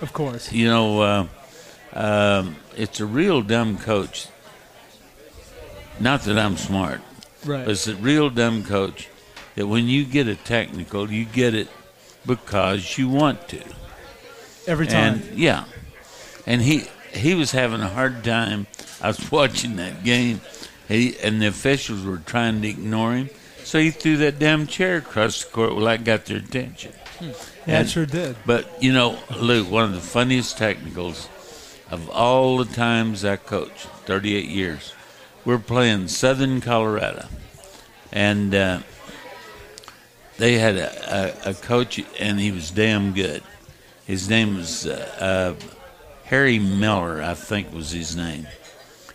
Of 0.01 0.13
course. 0.13 0.51
You 0.51 0.67
know, 0.67 1.01
uh, 1.01 1.27
um, 1.93 2.55
it's 2.77 2.99
a 2.99 3.05
real 3.05 3.41
dumb 3.41 3.77
coach. 3.77 4.27
Not 5.99 6.21
that 6.23 6.37
I'm 6.37 6.55
smart, 6.57 7.01
Right. 7.45 7.65
but 7.65 7.71
it's 7.71 7.87
a 7.87 7.95
real 7.95 8.29
dumb 8.29 8.63
coach 8.63 9.09
that 9.55 9.67
when 9.67 9.87
you 9.87 10.05
get 10.05 10.27
a 10.27 10.35
technical, 10.35 11.11
you 11.11 11.25
get 11.25 11.53
it 11.55 11.67
because 12.25 12.97
you 12.97 13.09
want 13.09 13.47
to. 13.49 13.61
Every 14.67 14.87
time. 14.87 15.15
And 15.29 15.37
yeah, 15.39 15.65
and 16.45 16.61
he 16.61 16.85
he 17.13 17.35
was 17.35 17.51
having 17.51 17.81
a 17.81 17.87
hard 17.89 18.23
time. 18.23 18.67
I 19.01 19.07
was 19.07 19.31
watching 19.31 19.75
that 19.77 20.03
game, 20.03 20.41
he, 20.87 21.17
and 21.19 21.41
the 21.41 21.47
officials 21.47 22.03
were 22.05 22.17
trying 22.17 22.61
to 22.61 22.67
ignore 22.67 23.13
him. 23.13 23.29
So 23.63 23.79
he 23.79 23.91
threw 23.91 24.17
that 24.17 24.39
damn 24.39 24.65
chair 24.67 24.97
across 24.97 25.43
the 25.43 25.51
court. 25.51 25.75
Well, 25.75 25.85
that 25.85 26.03
got 26.03 26.25
their 26.25 26.37
attention. 26.37 26.93
yeah, 27.21 27.33
and- 27.67 27.87
it 27.87 27.91
sure 27.91 28.05
did. 28.05 28.35
But 28.45 28.81
you 28.81 28.93
know, 28.93 29.19
Luke, 29.39 29.69
one 29.69 29.83
of 29.85 29.93
the 29.93 30.01
funniest 30.01 30.57
technicals 30.57 31.29
of 31.91 32.09
all 32.09 32.57
the 32.57 32.73
times 32.73 33.25
I 33.25 33.35
coached, 33.35 33.87
38 34.05 34.45
years, 34.45 34.93
we're 35.45 35.57
playing 35.59 36.07
Southern 36.07 36.61
Colorado, 36.61 37.27
and 38.11 38.53
uh, 38.53 38.79
they 40.37 40.53
had 40.57 40.75
a, 40.75 41.45
a, 41.47 41.51
a 41.51 41.53
coach, 41.53 42.01
and 42.19 42.39
he 42.39 42.51
was 42.51 42.71
damn 42.71 43.13
good. 43.13 43.43
His 44.05 44.29
name 44.29 44.55
was 44.55 44.87
uh, 44.87 45.55
uh, 45.59 45.65
Harry 46.29 46.59
Miller, 46.59 47.23
I 47.23 47.33
think 47.33 47.73
was 47.73 47.89
his 47.89 48.15
name. 48.15 48.47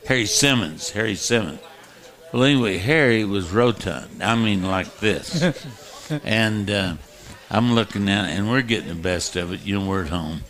Harry 0.07 0.27
Simmons. 0.27 0.91
Harry 0.91 1.15
Simmons. 1.15 1.61
Well, 2.33 2.43
anyway, 2.43 2.79
Harry 2.79 3.25
was 3.25 3.53
rotund. 3.53 4.21
I 4.21 4.35
mean, 4.35 4.65
like 4.65 4.99
this. 4.99 5.41
and 6.25 6.69
uh, 6.69 6.95
I'm 7.49 7.77
looking 7.77 8.09
at 8.09 8.29
it, 8.29 8.33
and 8.33 8.51
we're 8.51 8.63
getting 8.63 8.89
the 8.89 8.97
best 8.97 9.37
of 9.37 9.53
it. 9.53 9.65
You 9.65 9.79
know, 9.79 9.87
we're 9.87 10.03
at 10.03 10.09
home. 10.09 10.41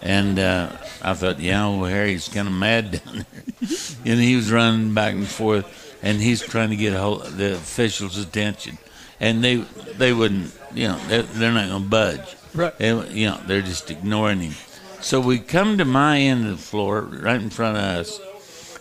And 0.00 0.40
uh, 0.40 0.72
I 1.00 1.14
thought, 1.14 1.38
yeah, 1.38 1.68
well, 1.68 1.84
Harry's 1.84 2.28
kind 2.28 2.48
of 2.48 2.54
mad 2.54 3.00
down 3.04 3.24
there. 3.30 3.68
and 4.04 4.20
he 4.20 4.34
was 4.34 4.50
running 4.50 4.94
back 4.94 5.14
and 5.14 5.28
forth, 5.28 5.96
and 6.02 6.20
he's 6.20 6.42
trying 6.42 6.70
to 6.70 6.76
get 6.76 6.94
a 6.94 6.98
hold 6.98 7.22
the 7.26 7.54
officials' 7.54 8.18
attention. 8.18 8.78
And 9.20 9.44
they 9.44 9.54
they 9.98 10.12
wouldn't, 10.12 10.52
you 10.74 10.88
know, 10.88 10.98
they're, 11.06 11.22
they're 11.22 11.52
not 11.52 11.68
going 11.68 11.84
to 11.84 11.88
budge. 11.88 12.36
Right. 12.52 12.76
They, 12.76 12.88
you 13.10 13.26
know, 13.28 13.40
they're 13.46 13.62
just 13.62 13.88
ignoring 13.88 14.40
him. 14.40 14.54
So 15.02 15.20
we 15.20 15.40
come 15.40 15.76
to 15.78 15.84
my 15.84 16.20
end 16.20 16.46
of 16.46 16.52
the 16.52 16.62
floor, 16.62 17.00
right 17.02 17.40
in 17.40 17.50
front 17.50 17.76
of 17.76 17.82
us, 17.82 18.20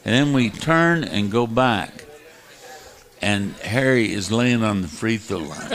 and 0.05 0.13
then 0.13 0.33
we 0.33 0.51
turn 0.51 1.03
and 1.03 1.31
go 1.31 1.47
back. 1.47 2.05
And 3.21 3.55
Harry 3.57 4.13
is 4.13 4.31
laying 4.31 4.63
on 4.63 4.83
the 4.83 4.87
free 4.87 5.17
throw 5.17 5.39
line. 5.39 5.69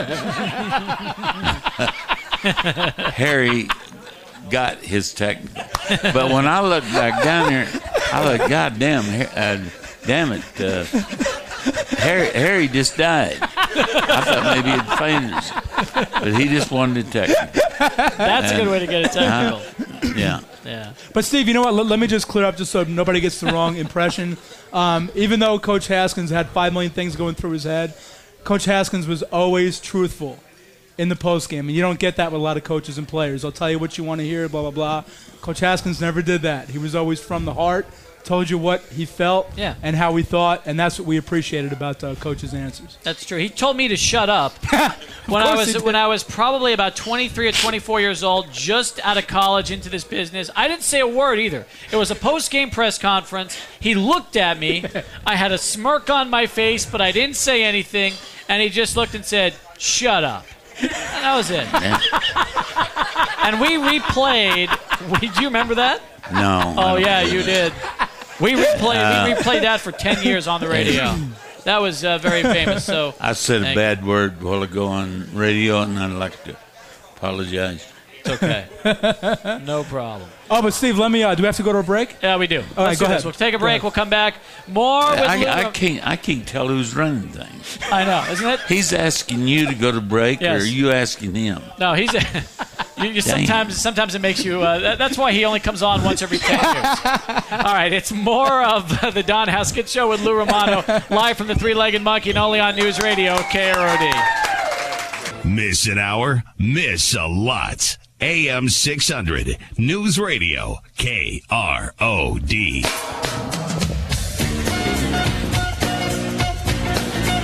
Harry 3.13 3.67
got 4.49 4.77
his 4.77 5.13
technical. 5.13 5.63
But 5.89 6.31
when 6.31 6.47
I 6.47 6.61
look 6.61 6.85
back 6.85 7.21
down 7.23 7.51
there, 7.51 7.67
I 8.13 8.37
look, 8.37 8.49
God 8.49 8.79
damn, 8.79 9.03
uh, 9.35 9.65
damn 10.05 10.31
it, 10.31 10.43
uh, 10.61 10.85
Harry, 11.97 12.29
Harry 12.31 12.67
just 12.67 12.97
died. 12.97 13.37
I 13.41 14.21
thought 14.21 14.43
maybe 14.55 14.71
he'd 14.71 14.97
fainted, 14.97 15.33
or 15.33 15.41
something. 15.41 16.19
but 16.33 16.41
he 16.41 16.47
just 16.47 16.71
wanted 16.71 17.05
a 17.05 17.09
technical. 17.09 17.61
That's 18.17 18.51
a 18.51 18.55
good 18.55 18.67
way 18.67 18.79
to 18.79 18.87
get 18.87 19.05
a 19.05 19.09
technical. 19.09 20.15
Yeah. 20.17 20.41
Yeah. 20.65 20.93
But 21.13 21.25
Steve, 21.25 21.47
you 21.47 21.53
know 21.53 21.61
what? 21.61 21.73
Let, 21.73 21.85
let 21.85 21.99
me 21.99 22.07
just 22.07 22.27
clear 22.27 22.45
up 22.45 22.57
just 22.57 22.71
so 22.71 22.83
nobody 22.83 23.19
gets 23.19 23.39
the 23.39 23.47
wrong 23.47 23.77
impression. 23.77 24.37
Um, 24.73 25.09
even 25.15 25.39
though 25.39 25.59
Coach 25.59 25.87
Haskins 25.87 26.29
had 26.29 26.47
five 26.49 26.73
million 26.73 26.91
things 26.91 27.15
going 27.15 27.35
through 27.35 27.51
his 27.51 27.63
head, 27.63 27.93
Coach 28.43 28.65
Haskins 28.65 29.07
was 29.07 29.23
always 29.23 29.79
truthful 29.79 30.39
in 30.97 31.09
the 31.09 31.15
postgame, 31.15 31.59
and 31.59 31.71
you 31.71 31.81
don't 31.81 31.99
get 31.99 32.15
that 32.17 32.31
with 32.31 32.41
a 32.41 32.43
lot 32.43 32.57
of 32.57 32.63
coaches 32.63 32.97
and 32.97 33.07
players. 33.07 33.45
I'll 33.45 33.51
tell 33.51 33.69
you 33.69 33.79
what 33.79 33.97
you 33.97 34.03
want 34.03 34.19
to 34.19 34.25
hear, 34.25 34.49
blah 34.49 34.61
blah 34.63 34.71
blah. 34.71 35.03
Coach 35.41 35.59
Haskins 35.59 36.01
never 36.01 36.21
did 36.21 36.41
that. 36.41 36.69
He 36.69 36.77
was 36.79 36.95
always 36.95 37.21
from 37.21 37.45
the 37.45 37.53
heart, 37.53 37.85
told 38.27 38.49
you 38.49 38.57
what 38.57 38.81
he 38.83 39.05
felt 39.05 39.49
Yeah. 39.55 39.75
and 39.81 39.95
how 39.95 40.15
he 40.17 40.23
thought, 40.23 40.63
and 40.65 40.77
that's 40.77 40.99
what 40.99 41.07
we 41.07 41.15
appreciated 41.17 41.71
about 41.71 42.03
uh, 42.03 42.15
Coach's 42.15 42.53
answers. 42.53 42.97
That's 43.03 43.25
true. 43.25 43.37
He 43.37 43.47
told 43.49 43.77
me 43.77 43.87
to 43.87 43.95
shut 43.95 44.29
up 44.29 44.53
when 45.27 45.41
I 45.41 45.55
was 45.55 45.81
when 45.81 45.95
I 45.95 46.07
was 46.07 46.23
probably 46.23 46.73
about 46.73 46.95
23 46.97 47.47
or 47.47 47.51
24 47.53 48.01
years 48.01 48.23
old, 48.23 48.51
just 48.51 48.99
out 49.05 49.17
of 49.17 49.27
college 49.27 49.71
into 49.71 49.89
this 49.89 50.03
business. 50.03 50.49
I 50.55 50.67
didn't 50.67 50.83
say 50.83 50.99
a 50.99 51.07
word 51.07 51.39
either. 51.39 51.65
It 51.91 51.95
was 51.95 52.11
a 52.11 52.15
post-game 52.15 52.69
press 52.69 52.97
conference. 52.97 53.57
He 53.79 53.95
looked 53.95 54.35
at 54.35 54.59
me. 54.59 54.83
I 55.25 55.35
had 55.37 55.51
a 55.53 55.57
smirk 55.57 56.09
on 56.09 56.29
my 56.29 56.45
face, 56.47 56.85
but 56.85 56.99
I 57.01 57.11
didn't 57.13 57.37
say 57.37 57.63
anything, 57.63 58.13
and 58.49 58.61
he 58.61 58.67
just 58.69 58.97
looked 58.97 59.15
and 59.15 59.23
said, 59.25 59.53
"Shut 59.77 60.23
up." 60.25 60.45
And 60.79 60.91
that 60.91 61.35
was 61.35 61.49
it. 61.49 61.65
and 63.43 63.59
we 63.61 63.77
replayed. 63.99 64.69
We, 65.21 65.27
do 65.33 65.41
you 65.41 65.47
remember 65.47 65.75
that? 65.75 66.01
No. 66.31 66.75
Oh 66.77 66.95
yeah, 66.97 67.21
you 67.21 67.41
that. 67.43 67.71
did. 67.71 68.06
We 68.39 68.53
replayed. 68.53 69.27
we 69.27 69.33
replayed 69.33 69.61
that 69.61 69.81
for 69.81 69.91
10 69.91 70.23
years 70.23 70.47
on 70.47 70.61
the 70.61 70.67
radio. 70.67 71.15
That 71.63 71.81
was 71.81 72.05
uh, 72.05 72.17
very 72.19 72.43
famous. 72.43 72.85
So 72.85 73.13
I 73.19 73.33
said 73.33 73.61
a 73.61 73.75
bad 73.75 74.05
word 74.05 74.41
a 74.41 74.45
while 74.45 74.63
ago 74.63 74.87
on 74.87 75.27
radio, 75.33 75.81
and 75.81 75.99
I'd 75.99 76.11
like 76.11 76.41
to 76.45 76.55
apologize. 77.17 77.85
It's 78.23 78.41
okay. 78.41 78.67
no 79.65 79.83
problem. 79.83 80.29
Oh, 80.49 80.61
but 80.61 80.73
Steve, 80.73 80.97
let 80.97 81.11
me. 81.11 81.23
Uh, 81.23 81.35
do 81.35 81.43
we 81.43 81.45
have 81.47 81.57
to 81.57 81.63
go 81.63 81.73
to 81.73 81.79
a 81.79 81.83
break? 81.83 82.15
Yeah, 82.23 82.37
we 82.37 82.47
do. 82.47 82.59
right, 82.59 82.77
Let's 82.77 82.99
go 82.99 83.05
do 83.07 83.11
this. 83.11 83.23
ahead. 83.23 83.23
We'll 83.25 83.33
take 83.33 83.53
a 83.53 83.59
break. 83.59 83.83
We'll 83.83 83.91
come 83.91 84.09
back. 84.09 84.35
More 84.67 85.09
with 85.11 85.19
I, 85.19 85.35
Lou- 85.37 85.47
I 85.47 85.69
can't. 85.71 86.07
I 86.07 86.15
can't 86.15 86.47
tell 86.47 86.67
who's 86.69 86.95
running 86.95 87.27
things. 87.29 87.77
I 87.91 88.05
know, 88.05 88.23
isn't 88.31 88.47
it? 88.47 88.59
He's 88.61 88.93
asking 88.93 89.47
you 89.47 89.67
to 89.67 89.75
go 89.75 89.91
to 89.91 89.99
break, 89.99 90.39
Yes. 90.39 90.61
or 90.61 90.63
are 90.63 90.67
you 90.67 90.91
asking 90.91 91.35
him? 91.35 91.61
No, 91.79 91.93
he's. 91.95 92.13
you, 92.97 93.09
you 93.09 93.21
sometimes, 93.21 93.75
sometimes 93.75 94.15
it 94.15 94.19
makes 94.21 94.45
you. 94.45 94.61
Uh, 94.61 94.79
that, 94.79 94.97
that's 94.97 95.17
why 95.17 95.33
he 95.33 95.43
only 95.43 95.59
comes 95.59 95.83
on 95.83 96.03
once 96.03 96.21
every 96.21 96.37
ten 96.37 96.59
years. 96.59 96.97
All 97.51 97.73
right, 97.73 97.91
it's 97.91 98.11
more 98.13 98.63
of 98.63 98.87
the 99.13 99.23
Don 99.23 99.49
Haskins 99.49 99.91
Show 99.91 100.07
with 100.09 100.21
Lou 100.23 100.33
Romano, 100.33 100.83
live 101.09 101.37
from 101.37 101.47
the 101.47 101.55
Three-Legged 101.55 102.01
Monkey, 102.01 102.29
and 102.29 102.39
only 102.39 102.59
on 102.61 102.75
News 102.77 102.99
Radio 103.01 103.35
KROD. 103.35 104.13
Miss 105.45 105.87
an 105.87 105.97
hour? 105.97 106.43
Miss 106.57 107.13
a 107.15 107.25
lot. 107.25 107.97
AM 108.19 108.67
600. 108.67 109.57
News 109.77 110.17
Radio. 110.17 110.77
KROD. 110.97 111.43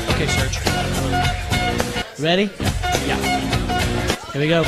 Okay, 0.10 0.28
Serge. 0.28 0.60
Ready? 2.20 2.50
Yeah. 3.06 3.20
Here 4.32 4.42
we 4.42 4.48
go. 4.48 4.64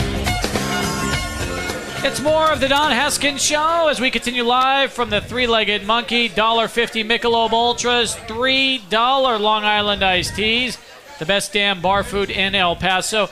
It's 2.08 2.22
more 2.22 2.52
of 2.52 2.60
the 2.60 2.68
Don 2.68 2.92
Haskins 2.92 3.44
Show 3.44 3.88
as 3.88 4.00
we 4.00 4.12
continue 4.12 4.44
live 4.44 4.94
from 4.94 5.10
the 5.10 5.22
Three-Legged 5.22 5.88
Monkey. 5.88 6.30
$1.50 6.30 7.04
Michelob 7.04 7.52
Ultras, 7.52 8.14
$3 8.16 9.40
Long 9.40 9.64
Island 9.64 10.04
Iced 10.04 10.36
Teas, 10.36 10.78
the 11.18 11.26
best 11.26 11.52
damn 11.52 11.82
bar 11.82 12.04
food 12.04 12.30
in 12.30 12.54
El 12.54 12.76
Paso. 12.76 13.28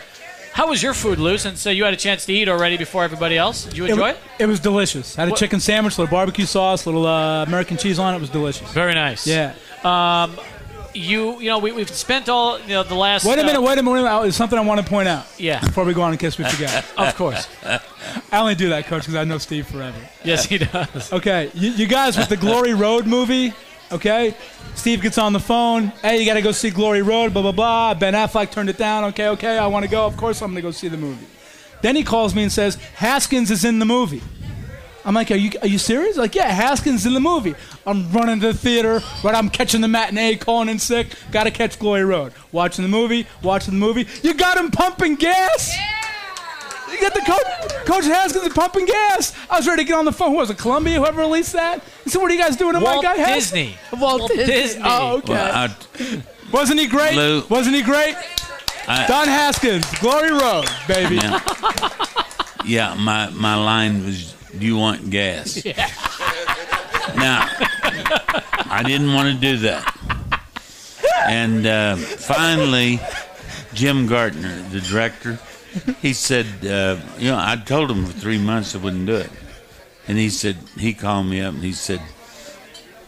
How 0.53 0.69
was 0.69 0.83
your 0.83 0.93
food, 0.93 1.17
Lou, 1.17 1.39
since 1.39 1.65
uh, 1.65 1.71
you 1.71 1.83
had 1.83 1.93
a 1.93 1.97
chance 1.97 2.25
to 2.27 2.33
eat 2.33 2.47
already 2.47 2.77
before 2.77 3.03
everybody 3.03 3.37
else? 3.37 3.65
Did 3.65 3.75
you 3.75 3.85
enjoy 3.85 4.11
it? 4.11 4.17
It 4.37 4.45
was 4.45 4.59
delicious. 4.59 5.17
I 5.17 5.21
Had 5.21 5.29
a 5.29 5.31
What- 5.31 5.39
chicken 5.39 5.59
sandwich, 5.59 5.97
a 5.97 6.01
little 6.01 6.11
barbecue 6.11 6.45
sauce, 6.45 6.85
little 6.85 7.07
uh, 7.07 7.43
American 7.43 7.75
cheese 7.75 7.97
on 7.97 8.13
it. 8.13 8.17
It 8.17 8.21
was 8.21 8.29
delicious. 8.29 8.71
Very 8.71 8.93
nice. 8.93 9.25
Yeah. 9.25 9.55
You, 10.95 11.39
you 11.39 11.49
know, 11.49 11.57
we, 11.57 11.71
we've 11.71 11.89
spent 11.89 12.29
all, 12.29 12.59
you 12.59 12.67
know, 12.67 12.83
the 12.83 12.93
last... 12.93 13.25
Wait 13.25 13.39
a 13.39 13.41
uh, 13.41 13.45
minute, 13.47 13.61
wait 13.63 13.79
a 13.79 13.81
minute. 13.81 14.03
There's 14.21 14.35
something 14.35 14.59
I 14.59 14.61
want 14.61 14.79
to 14.79 14.85
point 14.85 15.07
out. 15.07 15.25
Yeah. 15.39 15.59
Before 15.59 15.85
we 15.85 15.93
go 15.95 16.03
on 16.03 16.11
in 16.11 16.19
case 16.19 16.37
we 16.37 16.43
forget. 16.45 16.85
Of 16.99 17.15
course. 17.15 17.47
I 17.63 17.79
only 18.33 18.53
do 18.53 18.69
that, 18.69 18.85
Coach, 18.85 19.01
because 19.01 19.15
I 19.15 19.23
know 19.23 19.39
Steve 19.39 19.65
forever. 19.65 19.97
Yes, 20.23 20.45
he 20.45 20.59
does. 20.59 21.11
Okay, 21.11 21.49
you, 21.55 21.71
you 21.71 21.87
guys 21.87 22.15
with 22.15 22.29
the 22.29 22.37
Glory 22.37 22.75
Road 22.75 23.07
movie, 23.07 23.55
okay? 23.93 24.35
Steve 24.75 25.01
gets 25.01 25.17
on 25.17 25.33
the 25.33 25.39
phone. 25.39 25.87
Hey, 26.01 26.19
you 26.19 26.25
got 26.25 26.33
to 26.33 26.41
go 26.41 26.51
see 26.51 26.69
Glory 26.69 27.01
Road, 27.01 27.33
blah, 27.33 27.41
blah, 27.41 27.51
blah. 27.51 27.93
Ben 27.93 28.13
Affleck 28.13 28.51
turned 28.51 28.69
it 28.69 28.77
down. 28.77 29.05
Okay, 29.05 29.29
okay, 29.29 29.57
I 29.57 29.67
want 29.67 29.85
to 29.85 29.91
go. 29.91 30.05
Of 30.05 30.17
course, 30.17 30.41
I'm 30.41 30.51
going 30.51 30.57
to 30.57 30.61
go 30.61 30.71
see 30.71 30.87
the 30.87 30.97
movie. 30.97 31.25
Then 31.81 31.95
he 31.95 32.03
calls 32.03 32.33
me 32.33 32.43
and 32.43 32.51
says, 32.51 32.75
Haskins 32.95 33.51
is 33.51 33.65
in 33.65 33.79
the 33.79 33.85
movie. 33.85 34.21
I'm 35.05 35.13
like, 35.13 35.31
are 35.31 35.35
you 35.35 35.51
are 35.61 35.67
you 35.67 35.77
serious? 35.77 36.15
Like, 36.15 36.33
yeah, 36.33 36.47
Haskins 36.47 37.05
in 37.05 37.13
the 37.13 37.19
movie. 37.19 37.55
I'm 37.85 38.09
running 38.13 38.39
to 38.39 38.47
the 38.47 38.57
theater, 38.57 39.01
right? 39.21 39.35
I'm 39.35 39.49
catching 39.49 39.81
the 39.81 39.89
matinee, 39.89 40.37
calling 40.37 40.69
in 40.69 40.79
sick. 40.79 41.07
Got 41.29 41.43
to 41.43 41.51
catch 41.51 41.77
Glory 41.77 42.05
Road. 42.05 42.33
Watching 42.53 42.83
the 42.83 42.89
movie, 42.89 43.27
watching 43.41 43.73
the 43.73 43.79
movie. 43.79 44.07
You 44.21 44.33
got 44.33 44.57
him 44.57 44.71
pumping 44.71 45.15
gas. 45.15 45.75
You 46.93 47.01
got 47.01 47.13
the 47.13 47.21
coach, 47.21 47.85
Coach 47.85 48.05
Haskins 48.05 48.45
is 48.45 48.53
pumping 48.53 48.85
gas. 48.85 49.33
I 49.49 49.57
was 49.57 49.67
ready 49.67 49.83
to 49.83 49.87
get 49.87 49.97
on 49.97 50.05
the 50.05 50.11
phone. 50.11 50.31
Who 50.31 50.37
was 50.37 50.49
it? 50.49 50.57
Columbia, 50.57 50.99
whoever 50.99 51.21
released 51.21 51.53
that. 51.53 51.81
He 52.03 52.09
said, 52.09 52.21
"What 52.21 52.29
are 52.31 52.33
you 52.33 52.39
guys 52.41 52.55
doing 52.55 52.73
to 52.73 52.79
Walt 52.79 52.97
my 52.97 53.01
guy 53.01 53.15
Haskins?" 53.15 53.51
Disney. 53.51 53.77
Walt, 53.99 54.19
Walt 54.21 54.31
Disney. 54.31 54.45
Disney. 54.53 54.81
Oh, 54.85 55.17
okay. 55.17 55.33
Well, 55.33 55.51
I, 55.69 56.23
Wasn't 56.51 56.79
he 56.79 56.87
great? 56.87 57.15
Lou. 57.15 57.43
Wasn't 57.49 57.75
he 57.75 57.81
great? 57.81 58.15
I- 58.87 59.07
Don 59.07 59.27
Haskins, 59.27 59.85
Glory 59.99 60.31
Road, 60.31 60.65
baby. 60.87 61.15
yeah, 61.15 61.39
yeah. 62.65 62.93
My 62.95 63.29
my 63.31 63.55
line 63.55 64.05
was, 64.05 64.33
"Do 64.57 64.65
you 64.65 64.77
want 64.77 65.09
gas?" 65.09 65.63
Yeah. 65.65 65.89
Now, 67.15 67.47
I 68.69 68.81
didn't 68.85 69.13
want 69.13 69.33
to 69.33 69.39
do 69.39 69.57
that. 69.57 69.97
And 71.27 71.65
uh, 71.67 71.95
finally, 71.95 72.99
Jim 73.73 74.07
Gartner, 74.07 74.61
the 74.69 74.81
director, 74.81 75.39
he 76.01 76.13
said, 76.13 76.45
uh, 76.65 76.99
you 77.17 77.31
know, 77.31 77.37
I 77.37 77.55
told 77.55 77.89
him 77.89 78.05
for 78.05 78.13
three 78.13 78.37
months 78.37 78.75
I 78.75 78.79
wouldn't 78.79 79.07
do 79.07 79.15
it. 79.15 79.31
And 80.07 80.17
he 80.17 80.29
said, 80.29 80.57
he 80.77 80.93
called 80.93 81.27
me 81.27 81.41
up 81.41 81.53
and 81.53 81.63
he 81.63 81.71
said, 81.71 82.01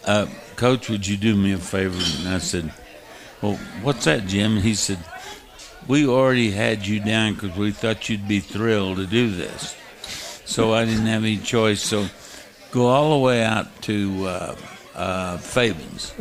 uh, 0.05 0.27
Coach, 0.55 0.89
would 0.89 1.05
you 1.05 1.17
do 1.17 1.35
me 1.35 1.53
a 1.53 1.57
favor? 1.57 2.01
And 2.19 2.33
I 2.33 2.39
said, 2.39 2.73
well, 3.41 3.55
what's 3.81 4.05
that, 4.05 4.25
Jim? 4.27 4.55
And 4.55 4.61
he 4.63 4.73
said, 4.73 4.99
we 5.87 6.07
already 6.07 6.51
had 6.51 6.87
you 6.87 6.99
down 6.99 7.33
because 7.33 7.55
we 7.55 7.71
thought 7.71 8.09
you'd 8.09 8.27
be 8.27 8.39
thrilled 8.39 8.97
to 8.97 9.05
do 9.05 9.29
this. 9.29 9.75
So 10.45 10.73
I 10.73 10.85
didn't 10.85 11.05
have 11.07 11.23
any 11.23 11.37
choice. 11.37 11.81
So 11.81 12.07
go 12.71 12.87
all 12.87 13.19
the 13.19 13.23
way 13.23 13.43
out 13.43 13.81
to 13.83 14.27
uh, 14.27 14.55
uh, 14.95 15.37
Fabens. 15.37 16.13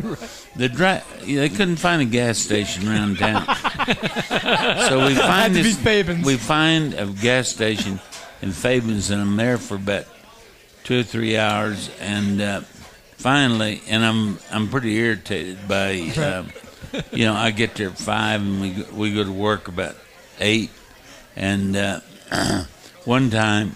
The 0.57 0.69
dri- 0.69 1.03
they 1.35 1.49
couldn't 1.49 1.77
find 1.77 2.03
a 2.03 2.05
gas 2.05 2.39
station 2.39 2.89
around 2.89 3.19
town, 3.19 3.45
so 4.89 5.07
we 5.07 5.15
find 5.15 5.55
this. 5.55 5.77
We 6.25 6.37
find 6.37 6.95
a 6.95 7.07
gas 7.07 7.49
station 7.49 8.01
in 8.43 8.53
Fabens, 8.53 9.11
and 9.11 9.21
I'm 9.21 9.37
there 9.37 9.59
for 9.59 9.77
about 9.77 10.07
two 10.85 11.01
or 11.01 11.03
three 11.03 11.37
hours, 11.37 11.91
and 12.01 12.41
uh, 12.41 12.61
finally, 13.17 13.81
and 13.89 14.05
I'm 14.05 14.39
I'm 14.53 14.69
pretty 14.69 14.95
irritated 14.97 15.67
by, 15.69 15.93
um, 16.19 16.49
you 17.13 17.25
know, 17.25 17.35
I 17.35 17.51
get 17.51 17.75
there 17.77 17.89
at 17.91 17.99
five, 17.99 18.41
and 18.41 18.61
we 18.61 18.71
go- 18.71 18.93
we 18.95 19.15
go 19.15 19.25
to 19.25 19.33
work 19.33 19.69
about 19.69 19.97
eight, 20.41 20.71
and 21.37 21.77
uh, 21.77 22.01
one 23.05 23.31
time 23.31 23.73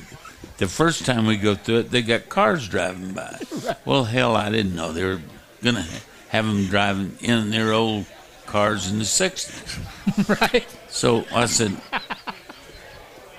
the 0.59 0.69
first 0.69 1.07
time 1.07 1.27
we 1.27 1.37
go 1.37 1.55
through 1.55 1.79
it, 1.79 1.91
they 1.91 2.03
got 2.03 2.29
cars 2.29 2.69
driving 2.69 3.13
by. 3.13 3.39
Well, 3.85 4.05
hell, 4.05 4.37
I 4.37 4.51
didn't 4.51 4.75
know 4.75 4.93
they 4.93 5.05
were 5.05 5.21
going 5.63 5.77
to 5.77 5.87
have 6.29 6.47
them 6.47 6.67
driving 6.67 7.17
in 7.21 7.51
their 7.51 7.73
old 7.73 8.07
cars 8.47 8.91
in 8.91 8.99
the 8.99 9.05
60s. 9.05 10.41
right. 10.53 10.67
So 10.89 11.25
I 11.33 11.47
said, 11.47 11.77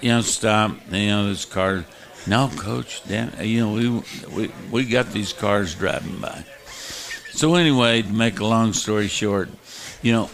you 0.01 0.09
know, 0.09 0.21
stop. 0.21 0.71
You 0.91 1.07
know, 1.07 1.29
this 1.29 1.45
car. 1.45 1.85
No, 2.27 2.49
coach, 2.57 3.01
damn, 3.07 3.31
you 3.41 3.61
know, 3.61 3.73
we, 3.73 4.35
we, 4.35 4.51
we 4.71 4.85
got 4.85 5.11
these 5.11 5.33
cars 5.33 5.73
driving 5.73 6.17
by. 6.19 6.43
So 7.31 7.55
anyway, 7.55 8.01
to 8.01 8.11
make 8.11 8.39
a 8.39 8.45
long 8.45 8.73
story 8.73 9.07
short, 9.07 9.49
you 10.01 10.11
know, 10.11 10.29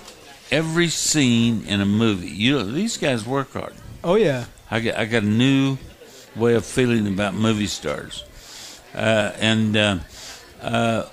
every 0.52 0.88
scene 0.88 1.66
in 1.68 1.82
a 1.82 1.86
movie, 1.86 2.30
you 2.30 2.58
know, 2.58 2.64
these 2.66 2.98
guys 2.98 3.26
work 3.26 3.54
hard. 3.54 3.74
Oh 4.04 4.16
yeah. 4.16 4.46
I 4.72 4.80
got 4.80 4.98
I 4.98 5.06
got 5.06 5.24
a 5.24 5.28
new 5.28 5.78
way 6.36 6.56
of 6.56 6.66
feeling 6.66 7.08
about 7.08 7.34
movie 7.34 7.68
stars, 7.68 8.24
uh, 8.96 9.32
and 9.40 9.76
uh, 9.78 9.98
uh, 10.62 11.04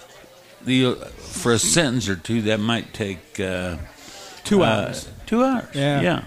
the 0.65 0.95
for 1.19 1.53
a 1.53 1.59
sentence 1.59 2.09
or 2.09 2.17
two 2.17 2.43
that 2.43 2.61
might 2.61 2.93
take 2.93 3.39
uh, 3.41 3.77
Two 4.45 4.63
uh, 4.63 4.67
hours. 4.67 5.09
two 5.27 5.43
hours. 5.45 5.69
Yeah. 5.75 6.01
yeah. 6.01 6.25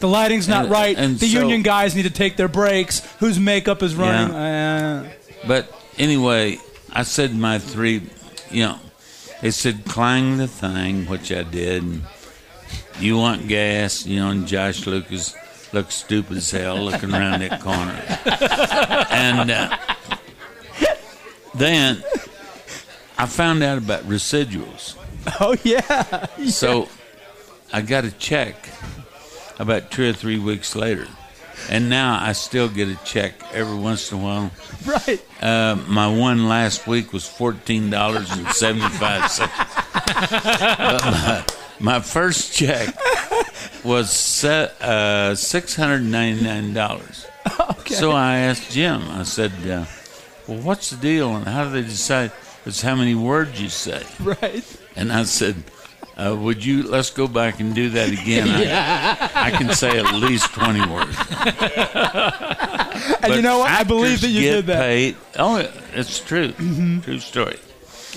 The 0.00 0.08
lighting's 0.08 0.48
not 0.48 0.64
and- 0.64 0.72
right. 0.72 0.96
and 0.96 1.18
the 1.18 1.28
so- 1.28 1.40
union 1.40 1.62
guys 1.62 1.94
need 1.94 2.04
to 2.04 2.10
take 2.10 2.36
their 2.36 2.48
breaks. 2.48 3.00
Whose 3.18 3.38
makeup 3.38 3.82
is 3.82 3.94
running? 3.94 4.34
Uh, 4.34 5.10
But 5.46 5.70
anyway, 5.98 6.58
I 6.92 7.02
said 7.04 7.34
my 7.34 7.58
three. 7.58 8.02
You 8.50 8.62
know, 8.64 8.78
they 9.42 9.50
said 9.50 9.84
clang 9.84 10.38
the 10.38 10.46
thing, 10.48 11.06
which 11.06 11.30
I 11.32 11.42
did. 11.42 11.82
And 11.82 12.02
you 13.00 13.16
want 13.18 13.46
gas? 13.48 14.06
You 14.06 14.20
know, 14.20 14.30
and 14.30 14.46
Josh 14.46 14.86
Lucas 14.86 15.34
looked 15.72 15.92
stupid 15.92 16.36
as 16.38 16.50
hell 16.50 16.76
looking 16.82 17.12
around 17.12 17.40
that 17.40 17.60
corner. 17.60 17.92
and 19.10 19.50
uh, 19.50 19.76
then 21.54 22.02
I 23.18 23.26
found 23.26 23.62
out 23.62 23.78
about 23.78 24.02
residuals. 24.04 24.96
oh 25.40 25.56
yeah. 25.64 26.26
So 26.48 26.88
I 27.72 27.82
got 27.82 28.04
a 28.04 28.10
check 28.12 28.54
about 29.58 29.90
two 29.90 30.08
or 30.08 30.12
three 30.12 30.38
weeks 30.38 30.74
later. 30.76 31.06
And 31.68 31.90
now 31.90 32.18
I 32.22 32.32
still 32.32 32.68
get 32.68 32.88
a 32.88 32.96
check 33.04 33.34
every 33.52 33.76
once 33.76 34.12
in 34.12 34.18
a 34.18 34.22
while. 34.22 34.50
Right. 34.86 35.20
Uh, 35.42 35.76
my 35.88 36.06
one 36.08 36.48
last 36.48 36.86
week 36.86 37.12
was 37.12 37.26
fourteen 37.26 37.90
dollars 37.90 38.30
and 38.30 38.46
seventy 38.48 38.88
five 38.96 39.28
cents. 39.30 39.52
my, 40.78 41.44
my 41.80 42.00
first 42.00 42.54
check 42.54 42.96
was 43.84 44.10
se- 44.10 44.72
uh, 44.80 45.34
six 45.34 45.74
hundred 45.76 46.02
ninety 46.02 46.42
nine 46.44 46.72
dollars. 46.74 47.26
So 47.88 48.10
I 48.12 48.36
asked 48.40 48.70
Jim. 48.72 49.02
I 49.08 49.22
said, 49.22 49.50
uh, 49.66 49.86
"Well, 50.46 50.58
what's 50.60 50.90
the 50.90 50.96
deal, 50.98 51.34
and 51.34 51.46
how 51.46 51.64
do 51.64 51.70
they 51.70 51.80
decide? 51.80 52.32
It's 52.66 52.82
how 52.82 52.94
many 52.94 53.14
words 53.14 53.58
you 53.60 53.70
say." 53.70 54.02
Right. 54.20 54.62
And 54.94 55.10
I 55.10 55.22
said, 55.24 55.56
uh, 56.18 56.36
"Would 56.38 56.62
you 56.62 56.82
let's 56.82 57.08
go 57.08 57.26
back 57.26 57.60
and 57.60 57.74
do 57.74 57.88
that 57.90 58.10
again? 58.10 58.46
I, 58.50 59.30
I 59.46 59.50
can 59.52 59.72
say 59.72 59.98
at 59.98 60.12
least 60.14 60.52
twenty 60.52 60.84
words." 60.86 61.16
And 63.22 63.34
you 63.34 63.42
know 63.42 63.58
what? 63.60 63.70
I 63.70 63.84
believe 63.84 64.20
that 64.20 64.28
you 64.28 64.42
did 64.42 64.66
that. 64.66 64.80
Paid. 64.82 65.16
Oh, 65.38 65.56
it's 65.94 66.20
true. 66.20 66.52
True 66.52 67.18
story. 67.20 67.58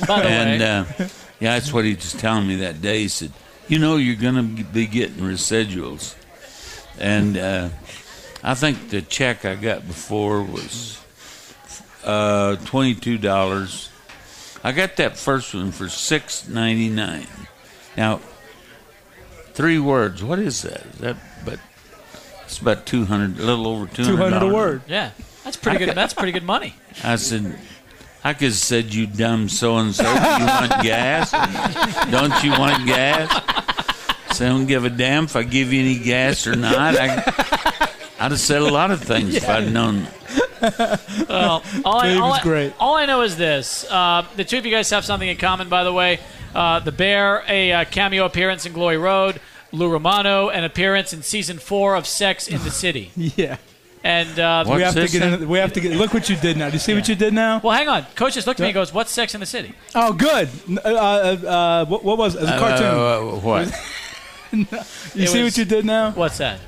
By 0.08 0.22
the 0.22 0.28
And 0.28 0.62
way, 0.62 0.68
uh, 0.68 1.08
yeah, 1.40 1.54
that's 1.54 1.72
what 1.72 1.86
he 1.86 1.94
was 1.96 2.14
telling 2.14 2.48
me 2.48 2.58
that 2.58 2.82
day. 2.82 3.00
He 3.04 3.08
said, 3.08 3.32
"You 3.72 3.80
know, 3.80 3.96
you're 3.96 4.16
going 4.16 4.36
to 4.36 4.64
be 4.64 4.86
getting 4.86 5.24
residuals," 5.24 6.16
and 7.00 7.38
uh, 7.38 7.70
I 8.44 8.54
think 8.54 8.90
the 8.90 9.02
check 9.02 9.46
I 9.46 9.56
got 9.56 9.88
before 9.88 10.44
was 10.44 11.00
uh, 12.04 12.58
twenty 12.66 12.96
two 12.96 13.18
dollars. 13.18 13.90
I 14.64 14.74
got 14.74 14.98
that 14.98 15.18
first 15.18 15.54
one 15.54 15.72
for 15.72 15.90
six 15.90 16.48
ninety 16.48 16.90
nine. 16.90 17.28
Now, 17.98 18.20
three 19.54 19.80
words. 19.80 20.24
What 20.24 20.40
is 20.40 20.62
that? 20.64 20.86
Is 20.94 21.00
that 21.00 21.18
but 21.46 21.60
it's 22.44 22.60
about 22.60 22.86
two 22.86 23.06
hundred, 23.06 23.40
a 23.40 23.46
little 23.46 23.68
over 23.68 23.86
two 23.88 24.04
Two 24.04 24.18
hundred. 24.18 24.34
hundred 24.34 24.52
a 24.52 24.54
word. 24.54 24.82
yeah, 24.88 25.12
that's 25.44 25.58
pretty 25.58 25.84
good. 25.86 25.96
That's 25.96 26.14
pretty 26.14 26.32
good 26.34 26.44
money. 26.44 26.76
I 27.04 27.16
said, 27.16 27.58
I 28.24 28.34
could 28.34 28.50
have 28.50 28.54
said, 28.54 28.94
you 28.94 29.08
dumb 29.08 29.50
so 29.50 29.78
and 29.78 29.96
so. 29.96 30.04
Do 30.04 30.10
you 30.10 30.46
want 30.46 30.84
gas? 30.84 31.32
Don't 32.12 32.44
you 32.44 32.52
want 32.52 32.86
gas? 32.86 33.32
So 34.42 34.48
I 34.48 34.50
don't 34.50 34.66
give 34.66 34.86
a 34.86 34.90
damn 34.90 35.26
if 35.26 35.36
I 35.36 35.44
give 35.44 35.72
you 35.72 35.82
any 35.82 36.00
gas 36.00 36.48
or 36.48 36.56
not. 36.56 36.96
I, 36.98 37.18
I'd 38.20 38.32
have 38.32 38.40
said 38.40 38.64
a 38.64 38.72
lot 38.72 38.90
of 38.90 39.00
things 39.00 39.36
if 39.36 39.48
I'd 39.48 39.72
known. 39.72 40.08
Well, 41.30 41.64
all 41.86 42.00
I, 42.00 42.16
all, 42.16 42.34
is 42.34 42.46
I, 42.46 42.74
all 42.80 42.96
I 42.96 43.06
know 43.06 43.22
is 43.22 43.38
this: 43.38 43.86
uh, 43.92 44.26
the 44.36 44.44
two 44.44 44.58
of 44.58 44.66
you 44.66 44.72
guys 44.72 44.90
have 44.90 45.06
something 45.06 45.30
in 45.30 45.38
common. 45.38 45.70
By 45.70 45.84
the 45.84 45.94
way, 45.94 46.20
uh, 46.56 46.80
the 46.80 46.92
Bear, 46.92 47.44
a 47.48 47.72
uh, 47.72 47.86
cameo 47.86 48.26
appearance 48.26 48.66
in 48.66 48.74
Glory 48.74 48.98
Road. 48.98 49.40
Lou 49.72 49.90
Romano, 49.90 50.50
an 50.50 50.64
appearance 50.64 51.14
in 51.14 51.22
season 51.22 51.60
four 51.60 51.96
of 51.96 52.08
Sex 52.08 52.48
in 52.48 52.64
the 52.64 52.72
City. 52.72 53.12
Yeah. 53.16 53.58
And 54.04 54.40
uh, 54.40 54.66
We 54.68 54.82
have 54.82 54.96
to 54.96 55.08
get. 55.08 55.20
then? 55.20 55.44
In, 55.44 55.48
we 55.50 55.60
have 55.60 55.74
to 55.74 55.80
get. 55.80 55.96
Look 55.96 56.16
what 56.16 56.28
you 56.28 56.36
did 56.36 56.58
now. 56.58 56.70
Do 56.70 56.74
you 56.74 56.80
see 56.80 56.96
what 56.96 57.08
you 57.08 57.14
did 57.14 57.36
now? 57.36 57.60
well, 57.64 57.78
hang 57.78 57.88
on. 57.88 58.06
Coach 58.16 58.34
just 58.34 58.48
looked 58.48 58.60
at 58.60 58.64
me 58.64 58.70
and 58.70 58.74
goes, 58.74 58.92
"What's 58.92 59.12
Sex 59.12 59.36
in 59.36 59.40
the 59.40 59.46
City?" 59.46 59.76
Oh, 59.94 60.12
good. 60.12 60.50
Uh, 60.68 60.90
uh, 60.90 61.48
uh, 61.48 61.86
what, 61.86 62.04
what 62.04 62.18
was 62.18 62.34
it? 62.34 62.40
It 62.40 62.42
was 62.42 62.50
a 62.50 62.58
cartoon. 62.58 62.88
Uh, 62.88 63.40
what? 63.42 63.72
you 64.60 64.68
it 64.74 64.86
see 65.30 65.44
was- 65.44 65.54
what 65.54 65.58
you 65.58 65.66
did 65.66 65.86
now? 65.86 66.12
What's 66.12 66.38
that? 66.40 66.60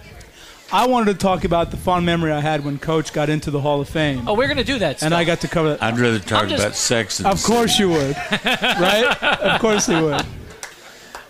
I 0.71 0.87
wanted 0.87 1.13
to 1.13 1.19
talk 1.19 1.43
about 1.43 1.69
the 1.69 1.77
fond 1.77 2.03
memory 2.03 2.31
I 2.31 2.39
had 2.39 2.65
when 2.65 2.79
Coach 2.79 3.13
got 3.13 3.29
into 3.29 3.51
the 3.51 3.61
Hall 3.61 3.79
of 3.81 3.87
Fame, 3.89 4.27
Oh, 4.27 4.33
we're 4.33 4.47
gonna 4.47 4.63
do 4.63 4.79
that. 4.79 5.03
and 5.03 5.13
I 5.13 5.23
got 5.23 5.41
to 5.41 5.47
cover 5.47 5.69
that. 5.69 5.83
I'd 5.83 5.99
rather 5.99 6.17
talk 6.19 6.47
just- 6.47 6.63
about 6.63 6.75
sex. 6.75 7.19
And 7.19 7.27
Of 7.27 7.43
course 7.43 7.77
you 7.77 7.89
would, 7.89 8.15
right? 8.31 9.15
Of 9.23 9.61
course 9.61 9.87
you 9.87 10.01
would. 10.03 10.25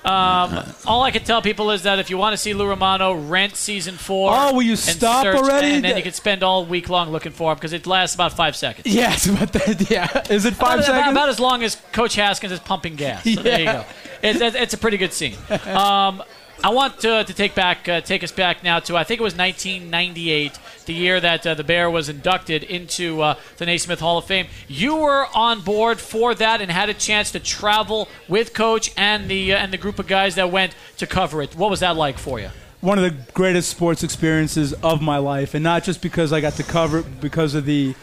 All 0.06 1.02
I 1.04 1.12
can 1.12 1.24
tell 1.24 1.42
people 1.42 1.72
is 1.72 1.84
that 1.84 2.00
if 2.00 2.10
you 2.10 2.18
want 2.18 2.34
to 2.34 2.38
see 2.38 2.54
Lou 2.54 2.68
Romano, 2.68 3.14
rent 3.14 3.56
season 3.56 3.96
four. 3.96 4.32
Oh, 4.34 4.54
will 4.54 4.62
you 4.62 4.76
stop 4.76 5.24
search, 5.24 5.36
already? 5.36 5.74
And 5.76 5.84
then 5.86 5.98
you 5.98 6.04
can 6.04 6.14
spend 6.14 6.44
all 6.44 6.66
week 6.66 6.90
long 6.90 7.10
looking 7.12 7.32
for 7.32 7.52
him 7.52 7.56
because 7.58 7.74
it 7.74 7.86
lasts 7.88 8.16
about 8.16 8.34
five 8.34 8.56
seconds. 8.56 8.88
Yes, 8.94 9.28
but 9.28 9.52
that, 9.54 9.90
yeah. 9.90 10.24
Is 10.30 10.46
it 10.46 10.54
five 10.54 10.76
about, 10.80 10.86
seconds? 10.86 11.12
About 11.12 11.30
as 11.30 11.40
long 11.40 11.64
as 11.64 11.76
Coach 11.92 12.16
Haskins 12.16 12.52
is 12.54 12.60
pumping 12.60 12.96
gas. 12.96 13.24
So 13.24 13.42
there 13.42 13.60
you 13.60 13.66
Yeah. 13.66 13.74
go. 13.74 13.86
It's, 14.22 14.40
it's 14.42 14.56
it's 14.56 14.74
a 14.74 14.78
pretty 14.78 14.98
good 14.98 15.12
scene. 15.12 15.36
Um, 15.66 16.24
I 16.66 16.70
want 16.70 17.02
to, 17.02 17.26
to 17.26 17.34
take 17.34 17.56
back 17.56 17.90
uh, 17.90 18.00
take 18.00 18.24
us 18.24 18.32
back 18.32 18.64
now 18.64 18.80
to 18.80 18.96
I 18.96 19.04
think 19.04 19.20
it 19.20 19.24
was 19.24 19.36
1998, 19.36 20.58
the 20.86 20.94
year 20.94 21.20
that 21.20 21.46
uh, 21.46 21.56
the 21.56 21.64
Bear 21.66 21.90
was 21.90 22.08
inducted 22.08 22.64
into 22.64 23.22
uh, 23.22 23.36
the 23.58 23.66
Naismith 23.66 24.00
Hall 24.00 24.18
of 24.18 24.24
Fame. 24.24 24.48
You 24.70 24.96
were 24.96 25.28
on 25.36 25.60
board 25.60 26.00
for 26.00 26.34
that 26.36 26.62
and 26.62 26.72
had 26.72 26.88
a 26.88 26.94
chance 26.94 27.32
to 27.32 27.42
travel 27.42 28.08
with 28.30 28.54
Coach 28.54 28.94
and 28.96 29.28
the 29.28 29.52
uh, 29.52 29.58
and 29.58 29.74
the 29.74 29.78
group 29.78 30.00
of 30.00 30.08
guys 30.08 30.36
that 30.36 30.52
went 30.52 30.74
to 31.00 31.06
cover 31.06 31.42
it. 31.42 31.54
What 31.54 31.70
was 31.70 31.82
that 31.82 31.98
like 31.98 32.18
for 32.18 32.40
you? 32.40 32.50
One 32.80 32.98
of 32.98 33.04
the 33.04 33.32
greatest 33.34 33.70
sports 33.70 34.02
experiences 34.02 34.72
of 34.72 35.02
my 35.02 35.18
life, 35.18 35.56
and 35.56 35.66
not 35.66 35.84
just 35.84 36.02
because 36.02 36.32
I 36.32 36.40
got 36.40 36.54
to 36.54 36.64
cover 36.64 37.00
it, 37.00 37.20
because 37.20 37.56
of 37.56 37.66
the 37.66 37.94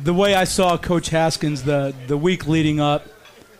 the 0.00 0.14
way 0.14 0.36
I 0.36 0.44
saw 0.44 0.78
Coach 0.78 1.08
Haskins 1.08 1.64
the 1.64 1.92
the 2.06 2.16
week 2.16 2.46
leading 2.46 2.78
up 2.78 3.08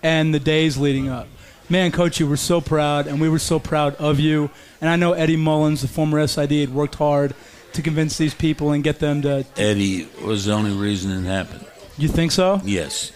and 0.05 0.33
the 0.33 0.39
days 0.39 0.77
leading 0.79 1.09
up. 1.09 1.27
Man, 1.69 1.91
Coach, 1.91 2.21
you 2.21 2.29
were 2.29 2.37
so 2.37 2.61
proud, 2.61 3.09
and 3.09 3.21
we 3.21 3.29
were 3.29 3.41
so 3.41 3.59
proud 3.59 3.97
of 3.97 4.21
you. 4.21 4.51
And 4.81 4.89
I 4.89 4.97
know 4.97 5.15
Eddie 5.15 5.37
Mullens, 5.37 5.83
the 5.83 5.89
former 5.89 6.25
SID, 6.27 6.53
had 6.53 6.73
worked 6.73 6.95
hard 6.95 7.35
to 7.73 7.83
convince 7.83 8.17
these 8.19 8.35
people 8.35 8.71
and 8.71 8.85
get 8.85 9.01
them 9.01 9.23
to. 9.23 9.45
Eddie 9.57 10.09
was 10.25 10.45
the 10.45 10.53
only 10.53 10.71
reason 10.73 11.11
it 11.11 11.29
happened. 11.29 11.67
You 11.99 12.09
think 12.09 12.31
so? 12.31 12.61
Yes. 12.65 13.11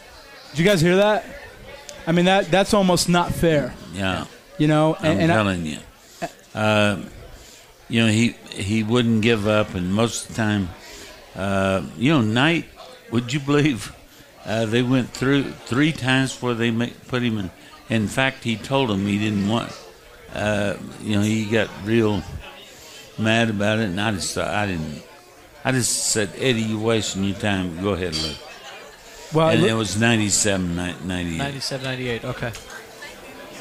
Did 0.51 0.59
you 0.59 0.65
guys 0.65 0.81
hear 0.81 0.97
that? 0.97 1.25
I 2.07 2.13
mean, 2.13 2.25
that 2.25 2.51
that's 2.51 2.75
almost 2.75 3.09
not 3.09 3.33
fair. 3.33 3.75
Yeah. 3.93 4.25
You 4.59 4.67
know, 4.67 4.95
and, 4.95 5.07
I'm 5.07 5.13
and, 5.13 5.23
and 5.23 5.33
I, 5.33 5.35
telling 5.37 5.67
you. 5.67 5.79
Uh, 6.55 7.03
you 7.89 8.01
know, 8.01 8.09
he 8.09 8.31
he 8.53 8.83
wouldn't 8.83 9.23
give 9.23 9.47
up, 9.47 9.75
and 9.75 9.95
most 9.95 10.23
of 10.23 10.29
the 10.29 10.35
time, 10.35 10.69
uh, 11.37 11.83
you 11.97 12.13
know, 12.13 12.21
Knight. 12.21 12.67
Would 13.13 13.33
you 13.33 13.41
believe 13.41 13.95
uh, 14.45 14.67
they 14.67 14.83
went 14.83 15.11
through 15.11 15.51
three 15.51 15.93
times 15.93 16.33
before 16.33 16.55
they 16.55 16.71
ma- 16.71 16.87
put 17.09 17.23
him 17.23 17.39
in? 17.39 17.51
In 17.91 18.07
fact, 18.09 18.45
he 18.45 18.57
told 18.57 18.91
him 18.91 19.05
he 19.07 19.19
didn't 19.19 19.49
want. 19.49 19.73
Uh, 20.33 20.77
you 21.03 21.17
know, 21.17 21.23
he 21.23 21.45
got 21.45 21.69
real 21.85 22.23
mad 23.19 23.51
about 23.51 23.81
it, 23.81 23.87
and 23.87 24.01
I 24.01 24.13
just 24.13 24.35
thought 24.35 24.47
I 24.49 24.67
didn't. 24.67 25.03
I 25.65 25.73
just 25.73 26.11
said, 26.13 26.31
Eddie, 26.37 26.63
you're 26.63 26.81
wasting 26.81 27.25
your 27.25 27.37
time. 27.37 27.83
Go 27.83 27.91
ahead, 27.91 28.15
look. 28.17 28.37
well, 29.35 29.49
And 29.51 29.61
look- 29.63 29.71
it 29.71 29.75
was 29.75 29.99
97, 30.01 30.77
98. 30.77 31.37
97, 31.39 31.85
98. 31.85 32.25
Okay. 32.25 32.51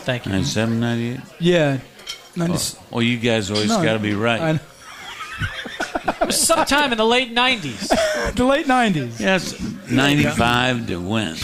Thank 0.04 0.26
you. 0.26 0.32
97, 0.32 0.80
98? 0.80 1.20
yeah. 1.40 1.80
90 2.36 2.78
Well, 2.92 3.02
you 3.02 3.18
guys 3.18 3.50
always 3.52 3.68
No, 3.70 3.84
got 3.84 3.94
to 3.94 4.00
be 4.00 4.14
right. 4.14 4.40
I- 4.42 4.60
It 6.22 6.26
was 6.28 6.40
sometime 6.42 6.92
in 6.92 6.98
the 6.98 7.06
late 7.06 7.34
90s. 7.34 8.34
the 8.36 8.44
late 8.46 8.66
90s. 8.68 9.20
Yes, 9.20 9.60
95 9.90 10.88
to 10.88 10.98
win. 10.98 11.36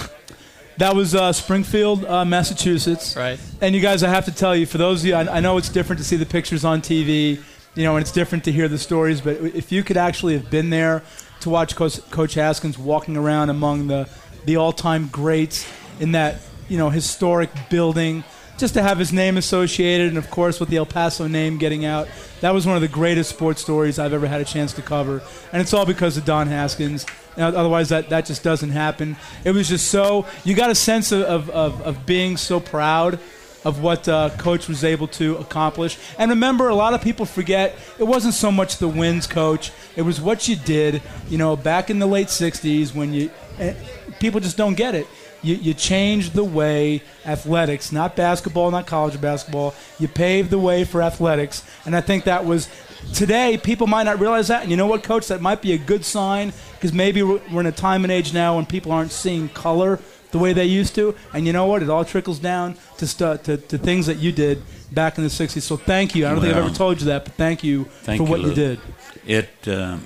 That 0.77 0.93
was 0.93 1.15
uh, 1.15 1.31
Springfield, 1.31 2.03
uh, 2.03 2.25
Massachusetts. 2.25 3.15
Right. 3.15 3.39
And 3.61 3.73
you 3.73 3.81
guys, 3.81 4.03
I 4.03 4.09
have 4.09 4.25
to 4.25 4.31
tell 4.33 4.55
you, 4.55 4.65
for 4.65 4.77
those 4.77 5.01
of 5.01 5.07
you, 5.07 5.15
I, 5.15 5.37
I 5.37 5.39
know 5.39 5.57
it's 5.57 5.69
different 5.69 5.99
to 5.99 6.05
see 6.05 6.17
the 6.17 6.25
pictures 6.25 6.65
on 6.65 6.81
TV, 6.81 7.41
you 7.75 7.83
know, 7.83 7.95
and 7.95 8.01
it's 8.01 8.11
different 8.11 8.43
to 8.45 8.51
hear 8.51 8.67
the 8.67 8.77
stories, 8.77 9.21
but 9.21 9.37
if 9.37 9.71
you 9.71 9.83
could 9.83 9.95
actually 9.95 10.33
have 10.33 10.49
been 10.49 10.69
there 10.69 11.01
to 11.41 11.49
watch 11.49 11.75
Coach, 11.75 11.99
Coach 12.11 12.33
Haskins 12.33 12.77
walking 12.77 13.15
around 13.15 13.49
among 13.49 13.87
the, 13.87 14.09
the 14.45 14.57
all 14.57 14.73
time 14.73 15.07
greats 15.07 15.65
in 15.99 16.11
that, 16.11 16.41
you 16.67 16.77
know, 16.77 16.89
historic 16.89 17.49
building, 17.69 18.23
just 18.57 18.73
to 18.75 18.81
have 18.81 18.97
his 18.97 19.11
name 19.11 19.37
associated, 19.37 20.09
and 20.09 20.17
of 20.17 20.29
course 20.29 20.59
with 20.59 20.69
the 20.69 20.77
El 20.77 20.85
Paso 20.85 21.27
name 21.27 21.57
getting 21.57 21.85
out, 21.85 22.07
that 22.41 22.53
was 22.53 22.65
one 22.65 22.75
of 22.75 22.81
the 22.81 22.87
greatest 22.87 23.29
sports 23.29 23.61
stories 23.61 23.99
I've 23.99 24.13
ever 24.13 24.27
had 24.27 24.41
a 24.41 24.45
chance 24.45 24.73
to 24.73 24.81
cover. 24.81 25.21
And 25.51 25.61
it's 25.61 25.73
all 25.73 25.85
because 25.85 26.17
of 26.17 26.25
Don 26.25 26.47
Haskins. 26.47 27.05
Otherwise, 27.37 27.89
that, 27.89 28.09
that 28.09 28.25
just 28.25 28.43
doesn't 28.43 28.69
happen. 28.69 29.17
It 29.43 29.51
was 29.51 29.67
just 29.67 29.89
so, 29.89 30.25
you 30.43 30.55
got 30.55 30.69
a 30.69 30.75
sense 30.75 31.11
of, 31.11 31.23
of, 31.23 31.49
of, 31.49 31.81
of 31.81 32.05
being 32.05 32.37
so 32.37 32.59
proud 32.59 33.19
of 33.65 33.81
what 33.81 34.07
uh, 34.07 34.29
Coach 34.37 34.67
was 34.67 34.83
able 34.83 35.07
to 35.07 35.37
accomplish. 35.37 35.97
And 36.19 36.29
remember, 36.29 36.69
a 36.69 36.75
lot 36.75 36.93
of 36.93 37.01
people 37.01 37.25
forget 37.25 37.75
it 37.97 38.03
wasn't 38.03 38.35
so 38.35 38.51
much 38.51 38.77
the 38.77 38.87
wins, 38.87 39.25
Coach. 39.25 39.71
It 39.95 40.03
was 40.03 40.21
what 40.21 40.47
you 40.47 40.55
did, 40.55 41.01
you 41.27 41.39
know, 41.39 41.55
back 41.55 41.89
in 41.89 41.97
the 41.97 42.05
late 42.05 42.27
60s 42.27 42.93
when 42.93 43.11
you, 43.11 43.31
eh, 43.57 43.73
people 44.19 44.39
just 44.39 44.55
don't 44.55 44.75
get 44.75 44.93
it. 44.93 45.07
You, 45.45 45.55
you 45.55 45.73
changed 45.73 46.33
the 46.33 46.43
way 46.43 47.03
athletics, 47.25 47.91
not 47.91 48.15
basketball, 48.15 48.71
not 48.71 48.87
college 48.87 49.19
basketball, 49.21 49.75
you 49.99 50.07
paved 50.07 50.49
the 50.49 50.59
way 50.59 50.83
for 50.83 51.01
athletics. 51.01 51.63
And 51.85 51.95
I 51.95 52.01
think 52.01 52.23
that 52.23 52.45
was 52.45 52.67
today, 53.13 53.57
people 53.57 53.87
might 53.87 54.03
not 54.03 54.19
realize 54.19 54.47
that. 54.47 54.63
And 54.63 54.71
you 54.71 54.77
know 54.77 54.87
what, 54.87 55.03
Coach? 55.03 55.27
That 55.27 55.41
might 55.41 55.61
be 55.61 55.73
a 55.73 55.77
good 55.77 56.03
sign 56.03 56.51
because 56.73 56.93
maybe 56.93 57.21
we're 57.21 57.59
in 57.59 57.65
a 57.67 57.71
time 57.71 58.03
and 58.03 58.11
age 58.11 58.33
now 58.33 58.55
when 58.55 58.65
people 58.65 58.91
aren't 58.91 59.11
seeing 59.11 59.49
color 59.49 59.99
the 60.31 60.39
way 60.39 60.51
they 60.51 60.65
used 60.65 60.95
to. 60.95 61.15
And 61.33 61.45
you 61.45 61.53
know 61.53 61.65
what? 61.65 61.83
It 61.83 61.89
all 61.89 62.03
trickles 62.03 62.39
down 62.39 62.75
to, 62.97 63.07
stu- 63.07 63.37
to, 63.43 63.57
to 63.57 63.77
things 63.77 64.07
that 64.07 64.17
you 64.17 64.31
did 64.31 64.63
back 64.91 65.17
in 65.17 65.23
the 65.23 65.29
60s. 65.29 65.61
So 65.61 65.77
thank 65.77 66.15
you. 66.15 66.25
I 66.25 66.31
don't 66.31 66.41
think 66.41 66.53
I've 66.53 66.65
ever 66.65 66.75
told 66.75 66.99
you 66.99 67.07
that, 67.07 67.23
but 67.25 67.33
thank 67.35 67.63
you 67.63 67.85
thank 68.01 68.19
for 68.19 68.25
you, 68.25 68.29
what 68.31 68.41
you 68.41 68.47
Lou. 68.47 68.55
did. 68.55 68.79
It. 69.25 69.67
Uh, 69.67 69.97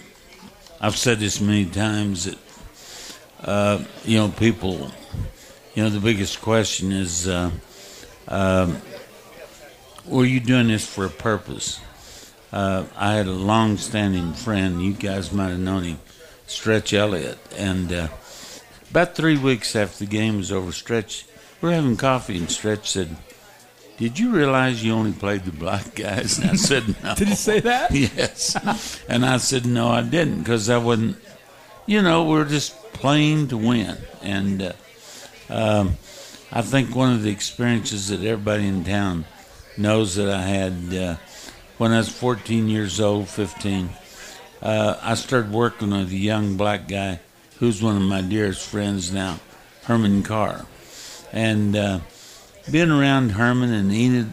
I've 0.82 0.98
said 0.98 1.20
this 1.20 1.42
many 1.42 1.66
times 1.66 2.26
that 2.26 2.38
uh, 3.44 3.84
you 4.04 4.18
know 4.18 4.30
people. 4.30 4.92
You 5.76 5.84
know 5.84 5.90
the 5.90 6.00
biggest 6.00 6.42
question 6.42 6.92
is, 6.92 7.28
uh, 7.28 7.52
um, 8.28 8.82
were 10.06 10.26
you 10.26 10.40
doing 10.40 10.68
this 10.68 10.86
for 10.86 11.06
a 11.06 11.10
purpose? 11.10 11.80
Uh, 12.52 12.86
I 12.98 13.14
had 13.14 13.28
a 13.28 13.32
long-standing 13.32 14.34
friend. 14.34 14.82
You 14.82 14.94
guys 14.94 15.32
might 15.32 15.50
have 15.50 15.60
known 15.60 15.84
him, 15.84 16.00
Stretch 16.48 16.94
Elliott, 16.94 17.38
and 17.56 17.94
uh, 17.94 18.08
about 18.90 19.16
three 19.16 19.38
weeks 19.38 19.76
after 19.76 20.00
the 20.06 20.10
game 20.10 20.38
was 20.38 20.52
over, 20.52 20.72
Stretch, 20.72 21.26
we 21.62 21.70
we're 21.70 21.76
having 21.76 21.96
coffee, 21.96 22.38
and 22.38 22.50
Stretch 22.50 22.90
said, 22.90 23.16
"Did 23.98 24.18
you 24.18 24.32
realize 24.32 24.84
you 24.84 24.94
only 24.94 25.12
played 25.12 25.46
the 25.46 25.52
black 25.52 25.94
guys?" 25.94 26.40
And 26.40 26.52
I 26.52 26.56
said, 26.70 26.96
"No." 27.04 27.16
Did 27.16 27.28
he 27.28 27.36
say 27.36 27.60
that? 27.60 27.92
yes. 27.94 29.00
And 29.08 29.26
I 29.26 29.38
said, 29.38 29.66
no, 29.66 29.90
I 29.90 30.02
didn't, 30.02 30.40
because 30.40 30.70
I 30.70 30.78
wasn't, 30.78 31.18
you 31.86 32.02
know, 32.02 32.24
we're 32.24 32.46
just 32.46 32.76
playing 32.94 33.48
to 33.50 33.58
win. 33.58 33.98
And 34.22 34.62
uh, 34.62 34.74
um, 35.50 35.98
I 36.52 36.62
think 36.62 36.96
one 36.96 37.14
of 37.14 37.24
the 37.24 37.32
experiences 37.32 38.10
that 38.10 38.24
everybody 38.24 38.68
in 38.68 38.84
town 38.84 39.26
knows 39.78 40.16
that 40.16 40.30
I 40.30 40.42
had 40.42 40.94
uh, 40.94 41.16
when 41.78 41.92
I 41.92 41.98
was 41.98 42.10
14 42.10 42.68
years 42.68 43.00
old, 43.00 43.30
15, 43.30 43.90
uh, 44.62 44.98
I 45.02 45.14
started 45.16 45.52
working 45.52 45.92
with 45.92 46.12
a 46.12 46.16
young 46.16 46.58
black 46.58 46.88
guy 46.88 47.22
who's 47.60 47.82
one 47.82 47.96
of 47.96 48.02
my 48.02 48.22
dearest 48.22 48.68
friends 48.68 49.12
now, 49.14 49.40
Herman 49.84 50.24
Carr. 50.24 50.66
And 51.32 51.76
uh, 51.76 52.00
being 52.70 52.92
around 52.92 53.32
Herman 53.32 53.72
and 53.72 53.92
Enid, 53.92 54.28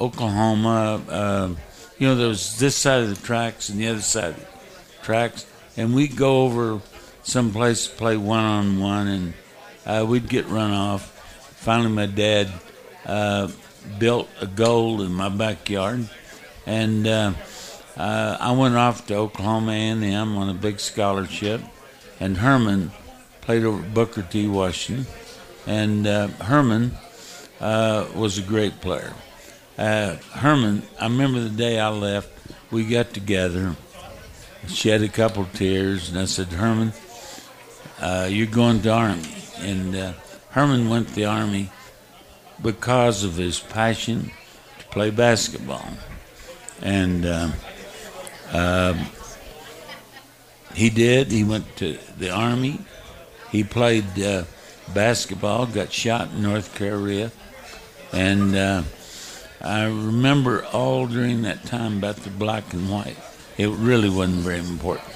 Oklahoma, 0.00 1.02
uh, 1.08 1.54
you 1.98 2.08
know, 2.08 2.16
there 2.16 2.28
was 2.28 2.58
this 2.58 2.74
side 2.74 3.02
of 3.02 3.08
the 3.08 3.26
tracks 3.26 3.68
and 3.68 3.78
the 3.78 3.88
other 3.88 4.00
side 4.00 4.30
of 4.30 4.36
the 4.36 5.04
tracks, 5.04 5.46
and 5.76 5.94
we'd 5.94 6.16
go 6.16 6.42
over 6.42 6.80
someplace 7.24 7.88
to 7.88 7.94
play 7.96 8.16
one 8.16 8.44
on 8.44 8.78
one, 8.78 9.08
and 9.08 9.34
uh, 9.84 10.06
we'd 10.06 10.28
get 10.28 10.46
run 10.46 10.70
off. 10.70 11.10
Finally, 11.56 11.90
my 11.90 12.06
dad 12.06 12.52
uh, 13.06 13.48
built 13.98 14.28
a 14.40 14.46
goal 14.46 15.02
in 15.02 15.12
my 15.12 15.28
backyard, 15.28 16.08
and 16.66 17.06
uh, 17.06 17.32
uh, 17.96 18.36
I 18.38 18.52
went 18.52 18.76
off 18.76 19.06
to 19.08 19.16
Oklahoma 19.16 19.72
A&M 19.72 20.36
on 20.36 20.48
a 20.48 20.54
big 20.54 20.78
scholarship, 20.78 21.60
and 22.20 22.36
Herman 22.36 22.92
played 23.40 23.64
over 23.64 23.82
Booker 23.82 24.22
T. 24.22 24.46
Washington, 24.46 25.06
and 25.66 26.06
uh, 26.06 26.28
Herman 26.28 26.92
uh, 27.60 28.06
was 28.14 28.38
a 28.38 28.42
great 28.42 28.80
player. 28.80 29.12
Herman, 29.76 30.82
I 31.00 31.04
remember 31.04 31.40
the 31.40 31.48
day 31.48 31.80
I 31.80 31.88
left, 31.88 32.28
we 32.70 32.84
got 32.84 33.12
together, 33.12 33.74
shed 34.68 35.02
a 35.02 35.08
couple 35.08 35.46
tears, 35.52 36.10
and 36.10 36.18
I 36.18 36.26
said, 36.26 36.48
Herman, 36.48 36.92
uh, 38.04 38.28
you're 38.30 38.46
going 38.46 38.82
to 38.82 38.90
Army. 38.90 39.34
And 39.60 39.96
uh, 39.96 40.12
Herman 40.50 40.90
went 40.90 41.08
to 41.08 41.14
the 41.14 41.24
Army 41.24 41.70
because 42.62 43.24
of 43.24 43.36
his 43.36 43.58
passion 43.58 44.30
to 44.78 44.84
play 44.88 45.08
basketball. 45.08 45.88
And 46.82 47.24
uh, 47.24 47.48
um, 48.52 49.06
he 50.74 50.90
did. 50.90 51.32
He 51.32 51.44
went 51.44 51.76
to 51.76 51.98
the 52.18 52.28
Army. 52.28 52.80
He 53.50 53.64
played 53.64 54.20
uh, 54.20 54.44
basketball, 54.92 55.64
got 55.64 55.90
shot 55.90 56.28
in 56.28 56.42
North 56.42 56.74
Korea. 56.74 57.32
And 58.12 58.54
uh, 58.54 58.82
I 59.62 59.84
remember 59.84 60.66
all 60.66 61.06
during 61.06 61.40
that 61.42 61.64
time 61.64 61.96
about 61.98 62.16
the 62.16 62.30
black 62.30 62.74
and 62.74 62.90
white. 62.90 63.16
It 63.56 63.70
really 63.70 64.10
wasn't 64.10 64.40
very 64.40 64.58
important. 64.58 65.08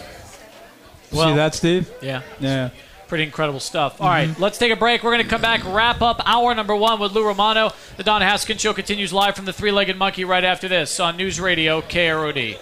Well- 1.12 1.29
See 1.29 1.37
that, 1.37 1.55
Steve? 1.55 1.90
Yeah. 2.03 2.23
Yeah. 2.40 2.71
Pretty 3.09 3.25
incredible 3.25 3.61
stuff. 3.61 4.03
All 4.03 4.07
right, 4.07 4.29
mm-hmm. 4.29 4.42
let's 4.42 4.59
take 4.59 4.71
a 4.71 4.77
break. 4.77 5.03
We're 5.03 5.12
going 5.12 5.25
to 5.25 5.31
come 5.31 5.40
back, 5.40 5.62
wrap 5.64 6.03
up 6.03 6.21
hour 6.27 6.55
number 6.55 6.77
one 6.77 7.01
with 7.01 7.12
Lou 7.12 7.25
Romano. 7.27 7.73
The 7.97 8.05
Don 8.05 8.21
Haskins 8.21 8.61
Show 8.61 8.75
continues 8.75 9.14
live 9.14 9.35
from 9.35 9.47
the 9.47 9.53
Three 9.55 9.73
Legged 9.73 9.97
Monkey 9.97 10.27
right 10.27 10.44
after 10.44 10.68
this 10.68 11.01
on 11.01 11.16
News 11.16 11.40
Radio 11.40 11.81
KROD. 11.81 12.59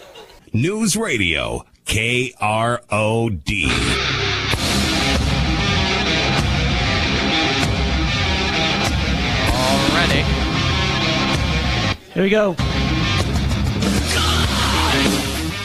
News 0.52 0.96
Radio 0.96 1.64
KROD. 1.86 3.66
Already. 9.50 10.22
Here 12.14 12.22
we 12.22 12.30
go. 12.30 12.54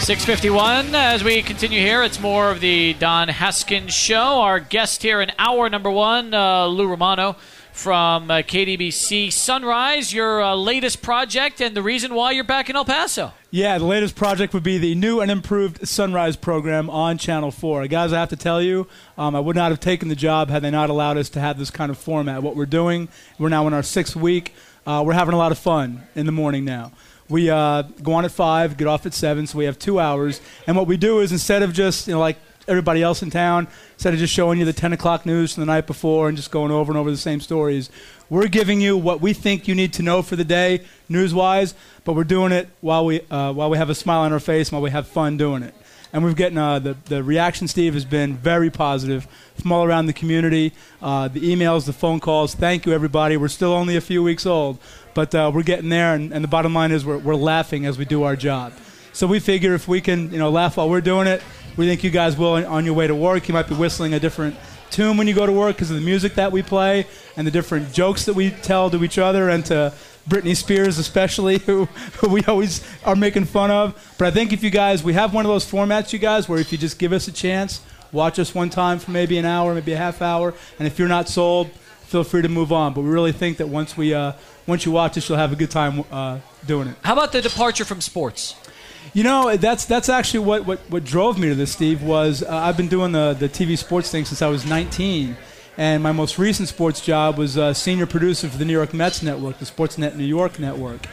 651 0.01 0.95
as 0.95 1.23
we 1.23 1.43
continue 1.43 1.79
here. 1.79 2.01
It's 2.01 2.19
more 2.19 2.49
of 2.49 2.59
the 2.59 2.93
Don 2.95 3.27
Haskins 3.27 3.93
show. 3.93 4.41
Our 4.41 4.59
guest 4.59 5.03
here 5.03 5.21
in 5.21 5.31
hour 5.37 5.69
number 5.69 5.91
one, 5.91 6.33
uh, 6.33 6.65
Lou 6.65 6.87
Romano 6.87 7.35
from 7.71 8.31
uh, 8.31 8.37
KDBC 8.37 9.31
Sunrise, 9.31 10.11
your 10.11 10.41
uh, 10.41 10.55
latest 10.55 11.03
project 11.03 11.61
and 11.61 11.77
the 11.77 11.83
reason 11.83 12.15
why 12.15 12.31
you're 12.31 12.43
back 12.43 12.67
in 12.67 12.75
El 12.75 12.83
Paso. 12.83 13.31
Yeah, 13.51 13.77
the 13.77 13.85
latest 13.85 14.15
project 14.15 14.55
would 14.55 14.63
be 14.63 14.79
the 14.79 14.95
new 14.95 15.21
and 15.21 15.29
improved 15.29 15.87
Sunrise 15.87 16.35
program 16.35 16.89
on 16.89 17.19
Channel 17.19 17.51
4. 17.51 17.85
Guys, 17.85 18.11
I 18.11 18.19
have 18.19 18.29
to 18.29 18.35
tell 18.35 18.59
you, 18.59 18.87
um, 19.19 19.35
I 19.35 19.39
would 19.39 19.55
not 19.55 19.69
have 19.69 19.79
taken 19.79 20.09
the 20.09 20.15
job 20.15 20.49
had 20.49 20.63
they 20.63 20.71
not 20.71 20.89
allowed 20.89 21.17
us 21.17 21.29
to 21.29 21.39
have 21.39 21.59
this 21.59 21.69
kind 21.69 21.91
of 21.91 21.97
format. 21.97 22.41
What 22.41 22.55
we're 22.55 22.65
doing, 22.65 23.07
we're 23.37 23.49
now 23.49 23.67
in 23.67 23.73
our 23.73 23.83
sixth 23.83 24.15
week. 24.15 24.55
Uh, 24.85 25.03
we're 25.05 25.13
having 25.13 25.35
a 25.35 25.37
lot 25.37 25.51
of 25.51 25.59
fun 25.59 26.07
in 26.15 26.25
the 26.25 26.31
morning 26.31 26.65
now. 26.65 26.91
We 27.31 27.49
uh, 27.49 27.83
go 28.03 28.11
on 28.11 28.25
at 28.25 28.31
5, 28.31 28.75
get 28.75 28.87
off 28.87 29.05
at 29.05 29.13
7, 29.13 29.47
so 29.47 29.57
we 29.57 29.63
have 29.63 29.79
two 29.79 30.01
hours. 30.01 30.41
And 30.67 30.75
what 30.75 30.85
we 30.85 30.97
do 30.97 31.21
is 31.21 31.31
instead 31.31 31.63
of 31.63 31.71
just, 31.71 32.05
you 32.07 32.13
know, 32.13 32.19
like 32.19 32.35
everybody 32.67 33.01
else 33.01 33.23
in 33.23 33.29
town, 33.29 33.69
instead 33.93 34.13
of 34.13 34.19
just 34.19 34.33
showing 34.33 34.59
you 34.59 34.65
the 34.65 34.73
10 34.73 34.91
o'clock 34.91 35.25
news 35.25 35.53
from 35.53 35.61
the 35.61 35.65
night 35.65 35.87
before 35.87 36.27
and 36.27 36.35
just 36.35 36.51
going 36.51 36.73
over 36.73 36.91
and 36.91 36.99
over 36.99 37.09
the 37.09 37.15
same 37.15 37.39
stories, 37.39 37.89
we're 38.29 38.49
giving 38.49 38.81
you 38.81 38.97
what 38.97 39.21
we 39.21 39.31
think 39.31 39.65
you 39.65 39.73
need 39.73 39.93
to 39.93 40.03
know 40.03 40.21
for 40.21 40.35
the 40.35 40.43
day, 40.43 40.83
news 41.07 41.33
wise, 41.33 41.73
but 42.03 42.17
we're 42.17 42.25
doing 42.25 42.51
it 42.51 42.67
while 42.81 43.05
we, 43.05 43.21
uh, 43.31 43.53
while 43.53 43.69
we 43.69 43.77
have 43.77 43.89
a 43.89 43.95
smile 43.95 44.21
on 44.21 44.33
our 44.33 44.39
face, 44.39 44.69
while 44.69 44.81
we 44.81 44.91
have 44.91 45.07
fun 45.07 45.37
doing 45.37 45.63
it 45.63 45.73
and 46.13 46.23
we've 46.23 46.35
gotten 46.35 46.57
uh, 46.57 46.79
the 46.79 46.97
the 47.05 47.23
reaction. 47.23 47.67
Steve 47.67 47.93
has 47.93 48.05
been 48.05 48.35
very 48.35 48.69
positive 48.69 49.27
from 49.55 49.71
all 49.71 49.83
around 49.83 50.05
the 50.05 50.13
community. 50.13 50.73
Uh, 51.01 51.27
the 51.27 51.39
emails, 51.39 51.85
the 51.85 51.93
phone 51.93 52.19
calls. 52.19 52.55
Thank 52.55 52.85
you, 52.85 52.93
everybody. 52.93 53.37
We're 53.37 53.47
still 53.47 53.73
only 53.73 53.95
a 53.95 54.01
few 54.01 54.23
weeks 54.23 54.45
old, 54.45 54.79
but 55.13 55.33
uh, 55.33 55.51
we're 55.53 55.63
getting 55.63 55.89
there. 55.89 56.13
And, 56.15 56.31
and 56.33 56.43
the 56.43 56.47
bottom 56.49 56.73
line 56.73 56.91
is 56.91 57.05
we're 57.05 57.17
we're 57.17 57.35
laughing 57.35 57.85
as 57.85 57.97
we 57.97 58.05
do 58.05 58.23
our 58.23 58.35
job. 58.35 58.73
So 59.13 59.27
we 59.27 59.39
figure 59.39 59.73
if 59.73 59.87
we 59.87 59.99
can, 59.99 60.31
you 60.31 60.39
know, 60.39 60.49
laugh 60.49 60.77
while 60.77 60.89
we're 60.89 61.01
doing 61.01 61.27
it, 61.27 61.41
we 61.75 61.85
think 61.85 62.03
you 62.03 62.11
guys 62.11 62.37
will 62.37 62.65
on 62.65 62.85
your 62.85 62.93
way 62.93 63.07
to 63.07 63.15
work. 63.15 63.47
You 63.47 63.53
might 63.53 63.67
be 63.67 63.75
whistling 63.75 64.13
a 64.13 64.19
different 64.19 64.55
tune 64.89 65.17
when 65.17 65.27
you 65.27 65.33
go 65.33 65.45
to 65.45 65.51
work 65.51 65.75
because 65.75 65.89
of 65.89 65.95
the 65.95 66.01
music 66.01 66.35
that 66.35 66.51
we 66.51 66.61
play 66.61 67.05
and 67.37 67.47
the 67.47 67.51
different 67.51 67.93
jokes 67.93 68.25
that 68.25 68.33
we 68.33 68.51
tell 68.51 68.89
to 68.89 69.03
each 69.03 69.17
other 69.17 69.49
and 69.49 69.65
to 69.65 69.93
Britney 70.29 70.55
Spears, 70.55 70.97
especially, 70.97 71.57
who, 71.65 71.85
who, 72.19 72.29
we 72.29 72.43
always 72.45 72.85
are 73.03 73.15
making 73.15 73.45
fun 73.45 73.71
of. 73.71 74.15
But 74.17 74.27
I 74.27 74.31
think 74.31 74.53
if 74.53 74.63
you 74.63 74.69
guys, 74.69 75.03
we 75.03 75.13
have 75.13 75.33
one 75.33 75.45
of 75.45 75.49
those 75.49 75.69
formats, 75.69 76.13
you 76.13 76.19
guys, 76.19 76.47
where 76.47 76.59
if 76.59 76.71
you 76.71 76.77
just 76.77 76.99
give 76.99 77.13
us 77.13 77.27
a 77.27 77.31
chance, 77.31 77.81
watch 78.11 78.39
us 78.39 78.53
one 78.53 78.69
time 78.69 78.99
for 78.99 79.11
maybe 79.11 79.37
an 79.37 79.45
hour, 79.45 79.73
maybe 79.73 79.93
a 79.93 79.97
half 79.97 80.21
hour, 80.21 80.53
and 80.79 80.87
if 80.87 80.99
you're 80.99 81.07
not 81.07 81.27
sold, 81.27 81.71
feel 81.71 82.23
free 82.23 82.41
to 82.41 82.49
move 82.49 82.71
on. 82.71 82.93
But 82.93 83.01
we 83.01 83.09
really 83.09 83.31
think 83.31 83.57
that 83.57 83.69
once 83.69 83.97
we, 83.97 84.13
uh, 84.13 84.33
once 84.67 84.85
you 84.85 84.91
watch 84.91 85.17
us, 85.17 85.27
you'll 85.27 85.37
have 85.37 85.53
a 85.53 85.55
good 85.55 85.71
time 85.71 86.03
uh, 86.11 86.39
doing 86.65 86.89
it. 86.89 86.95
How 87.03 87.13
about 87.13 87.31
the 87.31 87.41
departure 87.41 87.85
from 87.85 88.01
sports? 88.01 88.55
You 89.13 89.23
know, 89.23 89.57
that's 89.57 89.85
that's 89.85 90.09
actually 90.09 90.45
what, 90.45 90.65
what, 90.65 90.79
what 90.89 91.03
drove 91.03 91.37
me 91.37 91.49
to 91.49 91.55
this, 91.55 91.71
Steve. 91.71 92.03
Was 92.03 92.43
uh, 92.43 92.55
I've 92.55 92.77
been 92.77 92.87
doing 92.87 93.11
the 93.11 93.33
the 93.33 93.49
TV 93.49 93.77
sports 93.77 94.11
thing 94.11 94.25
since 94.25 94.41
I 94.41 94.47
was 94.47 94.65
19 94.65 95.35
and 95.81 96.03
my 96.03 96.11
most 96.11 96.37
recent 96.37 96.69
sports 96.69 97.01
job 97.01 97.39
was 97.39 97.57
uh, 97.57 97.73
senior 97.73 98.05
producer 98.05 98.47
for 98.47 98.55
the 98.55 98.65
New 98.65 98.71
York 98.71 98.93
Mets 98.93 99.23
network, 99.23 99.57
the 99.57 99.65
Sportsnet 99.65 100.15
New 100.15 100.23
York 100.23 100.59
network. 100.59 101.07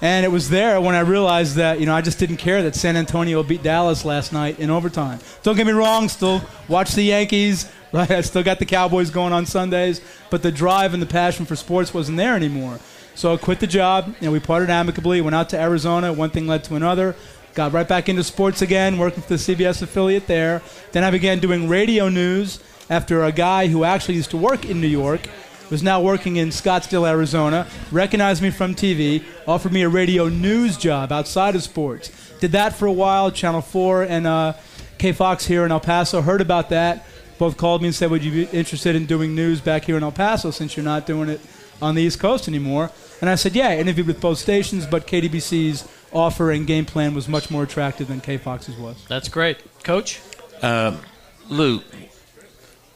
And 0.00 0.24
it 0.24 0.28
was 0.28 0.50
there 0.50 0.80
when 0.80 0.94
I 0.94 1.00
realized 1.00 1.56
that, 1.56 1.80
you 1.80 1.86
know, 1.86 1.96
I 1.96 2.00
just 2.00 2.20
didn't 2.20 2.36
care 2.36 2.62
that 2.62 2.76
San 2.76 2.96
Antonio 2.96 3.42
beat 3.42 3.64
Dallas 3.64 4.04
last 4.04 4.32
night 4.32 4.60
in 4.60 4.70
overtime. 4.70 5.18
Don't 5.42 5.56
get 5.56 5.66
me 5.66 5.72
wrong, 5.72 6.08
still 6.08 6.40
watch 6.68 6.92
the 6.92 7.02
Yankees, 7.02 7.68
right? 7.92 8.08
I 8.08 8.20
still 8.20 8.44
got 8.44 8.60
the 8.60 8.66
Cowboys 8.66 9.10
going 9.10 9.32
on 9.32 9.46
Sundays, 9.46 10.00
but 10.30 10.44
the 10.44 10.52
drive 10.52 10.94
and 10.94 11.02
the 11.02 11.06
passion 11.06 11.44
for 11.44 11.56
sports 11.56 11.92
wasn't 11.92 12.16
there 12.16 12.36
anymore. 12.36 12.78
So 13.16 13.34
I 13.34 13.36
quit 13.36 13.58
the 13.58 13.66
job, 13.66 14.14
and 14.20 14.30
we 14.30 14.38
parted 14.38 14.70
amicably, 14.70 15.22
went 15.22 15.34
out 15.34 15.48
to 15.48 15.60
Arizona, 15.60 16.12
one 16.12 16.30
thing 16.30 16.46
led 16.46 16.62
to 16.64 16.76
another, 16.76 17.16
got 17.54 17.72
right 17.72 17.88
back 17.88 18.08
into 18.08 18.22
sports 18.22 18.62
again, 18.62 18.96
working 18.96 19.24
for 19.24 19.30
the 19.30 19.34
CBS 19.34 19.82
affiliate 19.82 20.28
there. 20.28 20.62
Then 20.92 21.02
I 21.02 21.10
began 21.10 21.40
doing 21.40 21.68
radio 21.68 22.08
news 22.08 22.60
after 22.90 23.24
a 23.24 23.32
guy 23.32 23.68
who 23.68 23.84
actually 23.84 24.14
used 24.14 24.30
to 24.30 24.36
work 24.36 24.64
in 24.64 24.80
New 24.80 24.86
York 24.86 25.28
was 25.70 25.82
now 25.82 26.00
working 26.00 26.36
in 26.36 26.48
Scottsdale, 26.48 27.08
Arizona, 27.08 27.66
recognized 27.90 28.42
me 28.42 28.50
from 28.50 28.74
TV, 28.74 29.24
offered 29.46 29.72
me 29.72 29.82
a 29.82 29.88
radio 29.88 30.28
news 30.28 30.76
job 30.76 31.10
outside 31.10 31.54
of 31.54 31.62
sports. 31.62 32.10
Did 32.40 32.52
that 32.52 32.74
for 32.74 32.86
a 32.86 32.92
while, 32.92 33.30
Channel 33.30 33.62
4 33.62 34.02
and 34.04 34.26
uh, 34.26 34.52
K 34.98 35.12
Fox 35.12 35.46
here 35.46 35.64
in 35.64 35.72
El 35.72 35.80
Paso. 35.80 36.20
Heard 36.22 36.40
about 36.40 36.68
that. 36.70 37.06
Both 37.38 37.56
called 37.56 37.82
me 37.82 37.88
and 37.88 37.94
said, 37.94 38.10
Would 38.10 38.22
you 38.22 38.46
be 38.46 38.56
interested 38.56 38.94
in 38.94 39.06
doing 39.06 39.34
news 39.34 39.60
back 39.60 39.84
here 39.84 39.96
in 39.96 40.02
El 40.02 40.12
Paso 40.12 40.50
since 40.50 40.76
you're 40.76 40.84
not 40.84 41.06
doing 41.06 41.28
it 41.28 41.40
on 41.82 41.94
the 41.94 42.02
East 42.02 42.20
Coast 42.20 42.46
anymore? 42.46 42.90
And 43.20 43.28
I 43.28 43.34
said, 43.34 43.54
Yeah, 43.54 43.68
I 43.68 43.78
interviewed 43.78 44.06
with 44.06 44.20
both 44.20 44.38
stations, 44.38 44.86
but 44.86 45.06
KDBC's 45.06 45.88
offer 46.12 46.52
and 46.52 46.66
game 46.66 46.84
plan 46.84 47.14
was 47.14 47.28
much 47.28 47.50
more 47.50 47.64
attractive 47.64 48.08
than 48.08 48.20
K 48.20 48.36
Fox's 48.36 48.76
was. 48.76 49.04
That's 49.08 49.28
great. 49.28 49.58
Coach? 49.82 50.20
Uh, 50.62 50.96
Lou, 51.48 51.80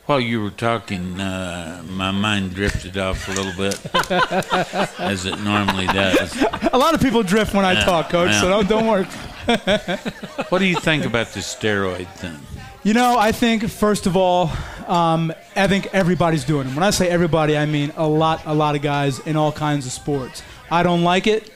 while 0.08 0.18
you 0.18 0.42
were 0.42 0.50
talking, 0.50 1.20
uh, 1.20 1.82
my 1.90 2.10
mind 2.10 2.54
drifted 2.54 2.96
off 2.96 3.28
a 3.28 3.32
little 3.32 3.52
bit, 3.52 3.78
as 4.98 5.26
it 5.26 5.38
normally 5.40 5.86
does. 5.88 6.34
A 6.72 6.78
lot 6.78 6.94
of 6.94 7.02
people 7.02 7.22
drift 7.22 7.52
when 7.52 7.66
I 7.66 7.74
Yeah, 7.74 7.84
talk, 7.84 8.08
Coach, 8.08 8.32
so 8.40 8.48
don't, 8.48 8.66
don't 8.66 8.86
worry. 8.86 9.04
What 10.48 10.60
do 10.60 10.64
you 10.64 10.76
think 10.80 11.04
about 11.04 11.28
the 11.28 11.40
steroid 11.40 12.08
thing? 12.14 12.38
You 12.84 12.94
know, 12.94 13.18
I 13.18 13.32
think 13.32 13.68
first 13.68 14.06
of 14.06 14.16
all, 14.16 14.50
um, 14.86 15.30
I 15.54 15.66
think 15.66 15.88
everybody's 15.92 16.44
doing 16.44 16.64
them. 16.66 16.74
When 16.74 16.84
I 16.84 16.90
say 16.90 17.10
everybody, 17.10 17.54
I 17.58 17.66
mean 17.66 17.92
a 17.96 18.08
lot, 18.08 18.42
a 18.46 18.54
lot 18.54 18.76
of 18.76 18.82
guys 18.82 19.18
in 19.20 19.36
all 19.36 19.52
kinds 19.52 19.84
of 19.84 19.92
sports. 19.92 20.42
I 20.70 20.82
don't 20.82 21.02
like 21.02 21.26
it. 21.26 21.50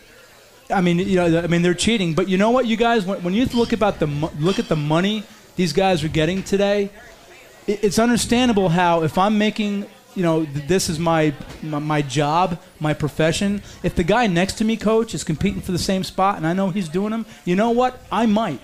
I 0.70 0.82
mean, 0.82 0.98
you 0.98 1.16
know, 1.16 1.40
I 1.40 1.46
mean 1.46 1.62
they're 1.62 1.72
cheating. 1.72 2.12
But 2.12 2.28
you 2.28 2.36
know 2.36 2.50
what, 2.50 2.66
you 2.66 2.76
guys, 2.76 3.06
when, 3.06 3.22
when 3.22 3.32
you 3.32 3.46
look 3.46 3.72
about 3.72 3.98
the 3.98 4.06
look 4.38 4.58
at 4.58 4.68
the 4.68 4.76
money 4.76 5.24
these 5.56 5.72
guys 5.72 6.02
are 6.02 6.08
getting 6.08 6.42
today, 6.42 6.90
it's 7.66 7.98
understandable 7.98 8.68
how 8.68 9.02
if 9.02 9.16
I'm 9.18 9.38
making, 9.38 9.86
you 10.14 10.22
know, 10.22 10.44
th- 10.44 10.66
this 10.66 10.88
is 10.88 10.98
my, 10.98 11.32
my 11.62 11.78
my 11.78 12.02
job, 12.02 12.60
my 12.80 12.94
profession. 12.94 13.62
If 13.82 13.94
the 13.94 14.04
guy 14.04 14.26
next 14.26 14.54
to 14.54 14.64
me, 14.64 14.76
coach, 14.76 15.14
is 15.14 15.24
competing 15.24 15.60
for 15.60 15.72
the 15.72 15.78
same 15.78 16.04
spot, 16.04 16.36
and 16.36 16.46
I 16.46 16.52
know 16.52 16.70
he's 16.70 16.88
doing 16.88 17.10
them, 17.10 17.26
you 17.44 17.56
know 17.56 17.70
what, 17.70 18.00
I 18.10 18.26
might 18.26 18.60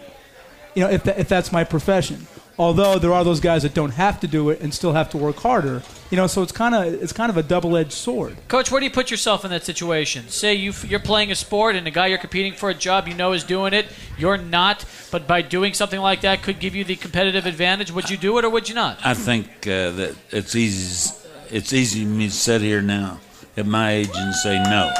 you 0.79 0.85
know, 0.85 0.91
if, 0.91 1.03
that, 1.05 1.19
if 1.19 1.29
that's 1.29 1.51
my 1.51 1.65
profession. 1.65 2.29
Although 2.59 2.99
there 2.99 3.13
are 3.13 3.23
those 3.23 3.39
guys 3.39 3.63
that 3.63 3.73
don't 3.73 3.93
have 3.93 4.19
to 4.21 4.27
do 4.27 4.51
it 4.51 4.61
and 4.61 4.75
still 4.75 4.93
have 4.93 5.09
to 5.11 5.17
work 5.17 5.37
harder, 5.37 5.83
you 6.11 6.17
know, 6.17 6.27
so 6.27 6.43
it's 6.43 6.51
kind 6.51 6.75
of 6.75 6.93
it's 7.03 7.13
kind 7.13 7.31
of 7.31 7.37
a 7.37 7.43
double-edged 7.43 7.93
sword. 7.93 8.37
Coach, 8.49 8.73
where 8.73 8.81
do 8.81 8.87
you 8.87 8.91
put 8.91 9.13
yourself 9.13 9.45
in 9.45 9.51
that 9.53 9.65
situation? 9.65 10.29
Say 10.29 10.55
you 10.55 10.73
you're 10.85 10.99
playing 10.99 11.31
a 11.31 11.37
sport 11.37 11.77
and 11.77 11.87
the 11.87 11.93
guy 11.93 12.09
you're 12.09 12.19
competing 12.19 12.55
for 12.55 12.69
a 12.69 12.75
job 12.75 13.07
you 13.07 13.15
know 13.15 13.33
is 13.33 13.45
doing 13.45 13.75
it, 13.75 13.87
you're 14.17 14.39
not, 14.39 14.85
but 15.13 15.29
by 15.29 15.41
doing 15.41 15.73
something 15.73 16.01
like 16.01 16.23
that 16.23 16.43
could 16.43 16.59
give 16.59 16.75
you 16.75 16.83
the 16.83 16.97
competitive 16.97 17.47
advantage. 17.47 17.93
Would 17.93 18.11
you 18.11 18.17
do 18.17 18.39
it 18.39 18.45
or 18.45 18.51
would 18.51 18.69
you 18.69 18.75
not? 18.75 18.99
I 19.05 19.15
think 19.15 19.47
uh, 19.63 19.93
that 19.93 20.17
it's 20.31 20.57
easy. 20.57 21.15
It's 21.51 21.73
easy 21.73 22.05
for 22.05 22.11
me 22.11 22.27
to 22.27 22.35
sit 22.35 22.61
here 22.61 22.83
now 22.83 23.21
at 23.57 23.67
my 23.67 23.93
age 23.93 24.11
and 24.15 24.35
say 24.35 24.57
no. 24.65 24.93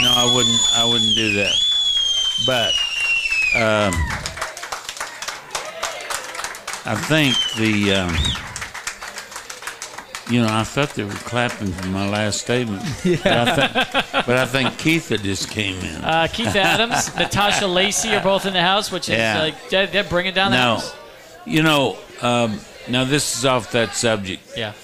No, 0.00 0.12
I 0.14 0.32
wouldn't. 0.34 0.60
I 0.74 0.84
wouldn't 0.84 1.16
do 1.16 1.32
that. 1.34 1.54
But 2.46 2.72
um, 3.56 3.92
I 6.88 6.94
think 6.94 7.36
the. 7.56 7.92
Um, 7.94 8.16
you 10.30 10.42
know, 10.42 10.48
I 10.50 10.62
thought 10.62 10.90
they 10.90 11.04
were 11.04 11.10
clapping 11.12 11.72
for 11.72 11.86
my 11.88 12.06
last 12.08 12.40
statement. 12.42 12.82
Yeah. 13.02 13.16
But 13.24 13.48
I, 13.48 13.84
th- 14.04 14.26
but 14.26 14.36
I 14.36 14.44
think 14.44 14.76
Keith 14.78 15.08
just 15.22 15.50
came 15.50 15.76
in. 15.82 16.04
Uh, 16.04 16.28
Keith 16.30 16.54
Adams, 16.54 17.14
Natasha 17.16 17.66
Lacey 17.66 18.14
are 18.14 18.22
both 18.22 18.44
in 18.44 18.52
the 18.52 18.60
house, 18.60 18.92
which 18.92 19.08
is 19.08 19.16
Yeah. 19.16 19.40
like 19.40 19.70
they're, 19.70 19.86
they're 19.86 20.04
bringing 20.04 20.34
down 20.34 20.50
the 20.50 20.58
now, 20.58 20.74
house. 20.76 20.94
you 21.46 21.62
know, 21.62 21.96
um, 22.20 22.60
now 22.88 23.04
this 23.04 23.38
is 23.38 23.46
off 23.46 23.72
that 23.72 23.94
subject. 23.94 24.42
Yeah. 24.54 24.74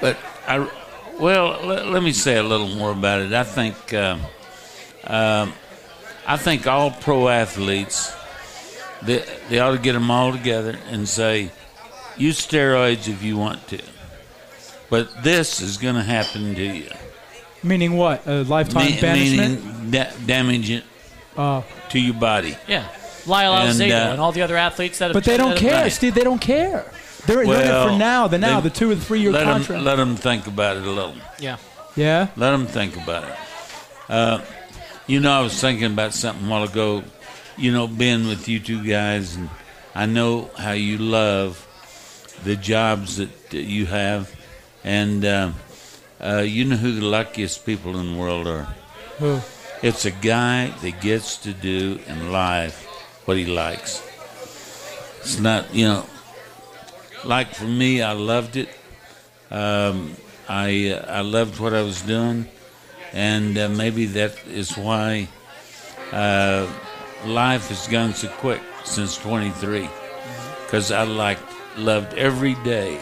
But 0.00 0.18
I, 0.48 0.68
well, 1.20 1.60
let, 1.64 1.86
let 1.86 2.02
me 2.02 2.12
say 2.12 2.38
a 2.38 2.42
little 2.42 2.68
more 2.74 2.90
about 2.90 3.20
it. 3.20 3.32
I 3.32 3.44
think, 3.44 3.94
um, 3.94 4.20
um, 5.06 5.52
I 6.26 6.36
think 6.36 6.66
all 6.66 6.90
pro 6.90 7.28
athletes, 7.28 8.12
they, 9.02 9.24
they 9.48 9.58
ought 9.60 9.72
to 9.72 9.78
get 9.78 9.92
them 9.94 10.10
all 10.10 10.32
together 10.32 10.78
and 10.90 11.08
say, 11.08 11.50
use 12.16 12.44
steroids 12.46 13.08
if 13.08 13.22
you 13.22 13.36
want 13.36 13.66
to, 13.68 13.80
but 14.88 15.22
this 15.22 15.60
is 15.60 15.76
going 15.78 15.94
to 15.96 16.02
happen 16.02 16.54
to 16.54 16.62
you. 16.62 16.90
Meaning 17.62 17.96
what? 17.96 18.26
A 18.26 18.42
lifetime 18.44 18.86
Me- 18.92 19.00
banishment? 19.00 19.64
meaning 19.64 19.90
da- 19.90 20.10
damage 20.26 20.70
it 20.70 20.84
Uh, 21.36 21.62
to 21.90 21.98
your 22.00 22.14
body. 22.14 22.56
Yeah. 22.66 22.86
Lyle 23.26 23.52
And, 23.54 23.78
Alzado 23.78 23.90
uh, 23.92 24.12
and 24.12 24.20
all 24.20 24.32
the 24.32 24.42
other 24.42 24.56
athletes 24.56 24.98
that 24.98 25.06
have 25.06 25.14
but 25.14 25.24
they 25.24 25.36
don't 25.36 25.56
care, 25.56 25.82
Right. 25.82 25.92
Steve. 25.92 26.14
They 26.14 26.24
don't 26.24 26.40
care. 26.40 26.90
They're, 27.26 27.44
they're 27.44 27.60
in 27.62 27.68
it 27.68 27.90
for 27.92 27.98
now. 27.98 28.28
The 28.28 28.38
now, 28.38 28.60
the 28.60 28.70
two 28.70 28.90
or 28.90 28.96
three 28.96 29.20
year 29.20 29.30
Let 29.30 29.44
contract. 29.44 29.68
them, 29.68 29.84
let 29.84 29.96
them 29.96 30.16
think 30.16 30.46
about 30.46 30.78
it 30.78 30.84
a 30.84 30.90
little. 30.90 31.14
Yeah. 31.38 31.58
yeah. 31.96 32.28
Let 32.36 32.52
them 32.52 32.66
think 32.66 32.96
about 32.96 33.24
it. 33.24 33.34
Uh, 34.08 34.40
you 35.06 35.20
know, 35.20 35.30
I 35.32 35.42
was 35.42 35.60
thinking 35.60 35.84
about 35.92 36.14
something 36.14 36.46
a 36.46 36.50
while 36.50 36.62
ago. 36.64 37.02
You 37.60 37.72
know, 37.72 37.86
being 37.86 38.26
with 38.26 38.48
you 38.48 38.58
two 38.58 38.82
guys, 38.82 39.36
and 39.36 39.50
I 39.94 40.06
know 40.06 40.48
how 40.56 40.72
you 40.72 40.96
love 40.96 41.66
the 42.42 42.56
jobs 42.56 43.18
that 43.18 43.28
uh, 43.52 43.58
you 43.58 43.84
have, 43.84 44.34
and 44.82 45.22
uh, 45.26 45.50
uh, 46.24 46.38
you 46.38 46.64
know 46.64 46.76
who 46.76 46.92
the 46.92 47.04
luckiest 47.04 47.66
people 47.66 47.98
in 48.00 48.12
the 48.14 48.18
world 48.18 48.46
are. 48.46 48.66
Who? 49.18 49.40
It's 49.82 50.06
a 50.06 50.10
guy 50.10 50.68
that 50.80 51.02
gets 51.02 51.36
to 51.44 51.52
do 51.52 52.00
in 52.06 52.32
life 52.32 52.86
what 53.26 53.36
he 53.36 53.44
likes. 53.44 54.02
It's 55.20 55.38
not, 55.38 55.74
you 55.74 55.84
know, 55.84 56.06
like 57.26 57.54
for 57.54 57.64
me, 57.64 58.00
I 58.00 58.12
loved 58.12 58.56
it. 58.56 58.70
Um, 59.50 60.16
I 60.48 60.92
uh, 60.92 61.18
I 61.18 61.20
loved 61.20 61.60
what 61.60 61.74
I 61.74 61.82
was 61.82 62.00
doing, 62.00 62.48
and 63.12 63.58
uh, 63.58 63.68
maybe 63.68 64.06
that 64.06 64.32
is 64.48 64.78
why 64.78 65.28
uh, 66.10 66.66
life 67.26 67.68
has 67.68 67.86
gone 67.88 68.14
so 68.14 68.28
quick 68.28 68.60
since 68.84 69.16
23. 69.18 69.88
Because 70.66 70.90
I 70.92 71.02
liked, 71.02 71.42
loved 71.76 72.14
every 72.14 72.54
day, 72.62 73.00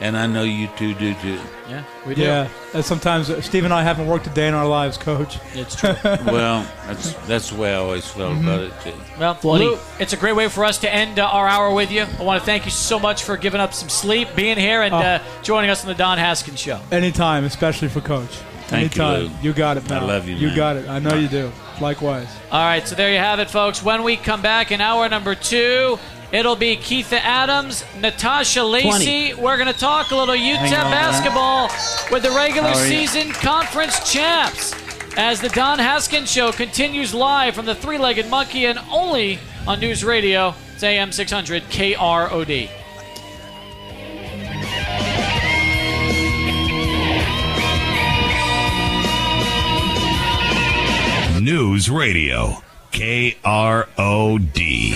and 0.00 0.16
I 0.16 0.26
know 0.26 0.42
you 0.42 0.68
two 0.78 0.94
do 0.94 1.12
too. 1.14 1.38
Yeah, 1.68 1.84
we 2.06 2.14
do. 2.14 2.22
Yeah, 2.22 2.48
and 2.72 2.82
sometimes 2.82 3.28
uh, 3.28 3.42
Steve 3.42 3.64
and 3.64 3.74
I 3.74 3.82
haven't 3.82 4.06
worked 4.06 4.26
a 4.26 4.30
day 4.30 4.48
in 4.48 4.54
our 4.54 4.66
lives, 4.66 4.96
Coach. 4.96 5.38
It's 5.52 5.76
true. 5.76 5.94
well, 6.04 6.66
that's 6.86 7.12
that's 7.26 7.50
the 7.50 7.56
way 7.56 7.72
I 7.72 7.76
always 7.76 8.06
felt 8.06 8.38
about 8.38 8.60
it 8.60 8.72
too. 8.82 8.94
Well, 9.18 9.34
Funny. 9.34 9.66
Lou, 9.66 9.78
it's 9.98 10.14
a 10.14 10.16
great 10.16 10.34
way 10.34 10.48
for 10.48 10.64
us 10.64 10.78
to 10.78 10.92
end 10.92 11.18
uh, 11.18 11.26
our 11.26 11.46
hour 11.46 11.74
with 11.74 11.90
you. 11.92 12.06
I 12.18 12.22
want 12.22 12.40
to 12.40 12.46
thank 12.46 12.64
you 12.64 12.70
so 12.70 12.98
much 12.98 13.22
for 13.22 13.36
giving 13.36 13.60
up 13.60 13.74
some 13.74 13.90
sleep, 13.90 14.28
being 14.34 14.56
here, 14.56 14.80
and 14.80 14.94
Oh. 14.94 14.98
uh, 14.98 15.22
joining 15.42 15.68
us 15.68 15.82
on 15.82 15.88
the 15.88 15.94
Don 15.94 16.16
Haskins 16.16 16.58
Show. 16.58 16.80
Anytime, 16.90 17.44
especially 17.44 17.88
for 17.88 18.00
Coach. 18.00 18.30
Thank 18.68 18.96
you, 18.96 19.02
Anytime. 19.04 19.42
Lou. 19.42 19.52
got 19.52 19.76
it, 19.76 19.88
man. 19.90 20.02
I 20.04 20.06
love 20.06 20.26
you, 20.26 20.36
You 20.36 20.46
man. 20.48 20.56
got 20.56 20.76
it. 20.76 20.88
I 20.88 20.98
know 21.00 21.14
you 21.16 21.28
do. 21.28 21.52
Likewise. 21.80 22.28
All 22.50 22.64
right, 22.64 22.86
so 22.86 22.94
there 22.94 23.10
you 23.12 23.18
have 23.18 23.38
it, 23.40 23.50
folks. 23.50 23.82
When 23.82 24.02
we 24.02 24.16
come 24.16 24.42
back 24.42 24.70
in 24.70 24.80
hour 24.80 25.08
number 25.08 25.34
two, 25.34 25.98
it'll 26.32 26.56
be 26.56 26.76
Keitha 26.76 27.18
Adams, 27.18 27.84
Natasha 27.98 28.62
Lacy. 28.62 29.34
We're 29.34 29.56
going 29.56 29.72
to 29.72 29.78
talk 29.78 30.10
a 30.10 30.16
little 30.16 30.34
UTEP 30.34 30.56
Hang 30.56 30.74
on, 30.74 30.90
man. 30.90 30.92
basketball 30.92 31.68
with 32.12 32.22
the 32.22 32.30
regular 32.36 32.68
How 32.70 32.82
you? 32.82 33.06
season 33.06 33.32
conference 33.32 34.10
champs. 34.12 34.74
As 35.16 35.40
the 35.40 35.48
Don 35.48 35.78
Haskins 35.78 36.30
Show 36.30 36.52
continues 36.52 37.12
live 37.12 37.54
from 37.54 37.66
the 37.66 37.74
Three 37.74 37.98
Legged 37.98 38.28
Monkey 38.30 38.66
and 38.66 38.78
only 38.92 39.38
on 39.66 39.80
News 39.80 40.04
Radio, 40.04 40.54
it's 40.74 40.82
AM 40.84 41.10
600 41.12 41.64
KROD. 41.64 42.70
News 51.40 51.88
Radio. 51.88 52.62
K 52.92 53.38
R 53.42 53.88
O 53.96 54.36
D. 54.38 54.94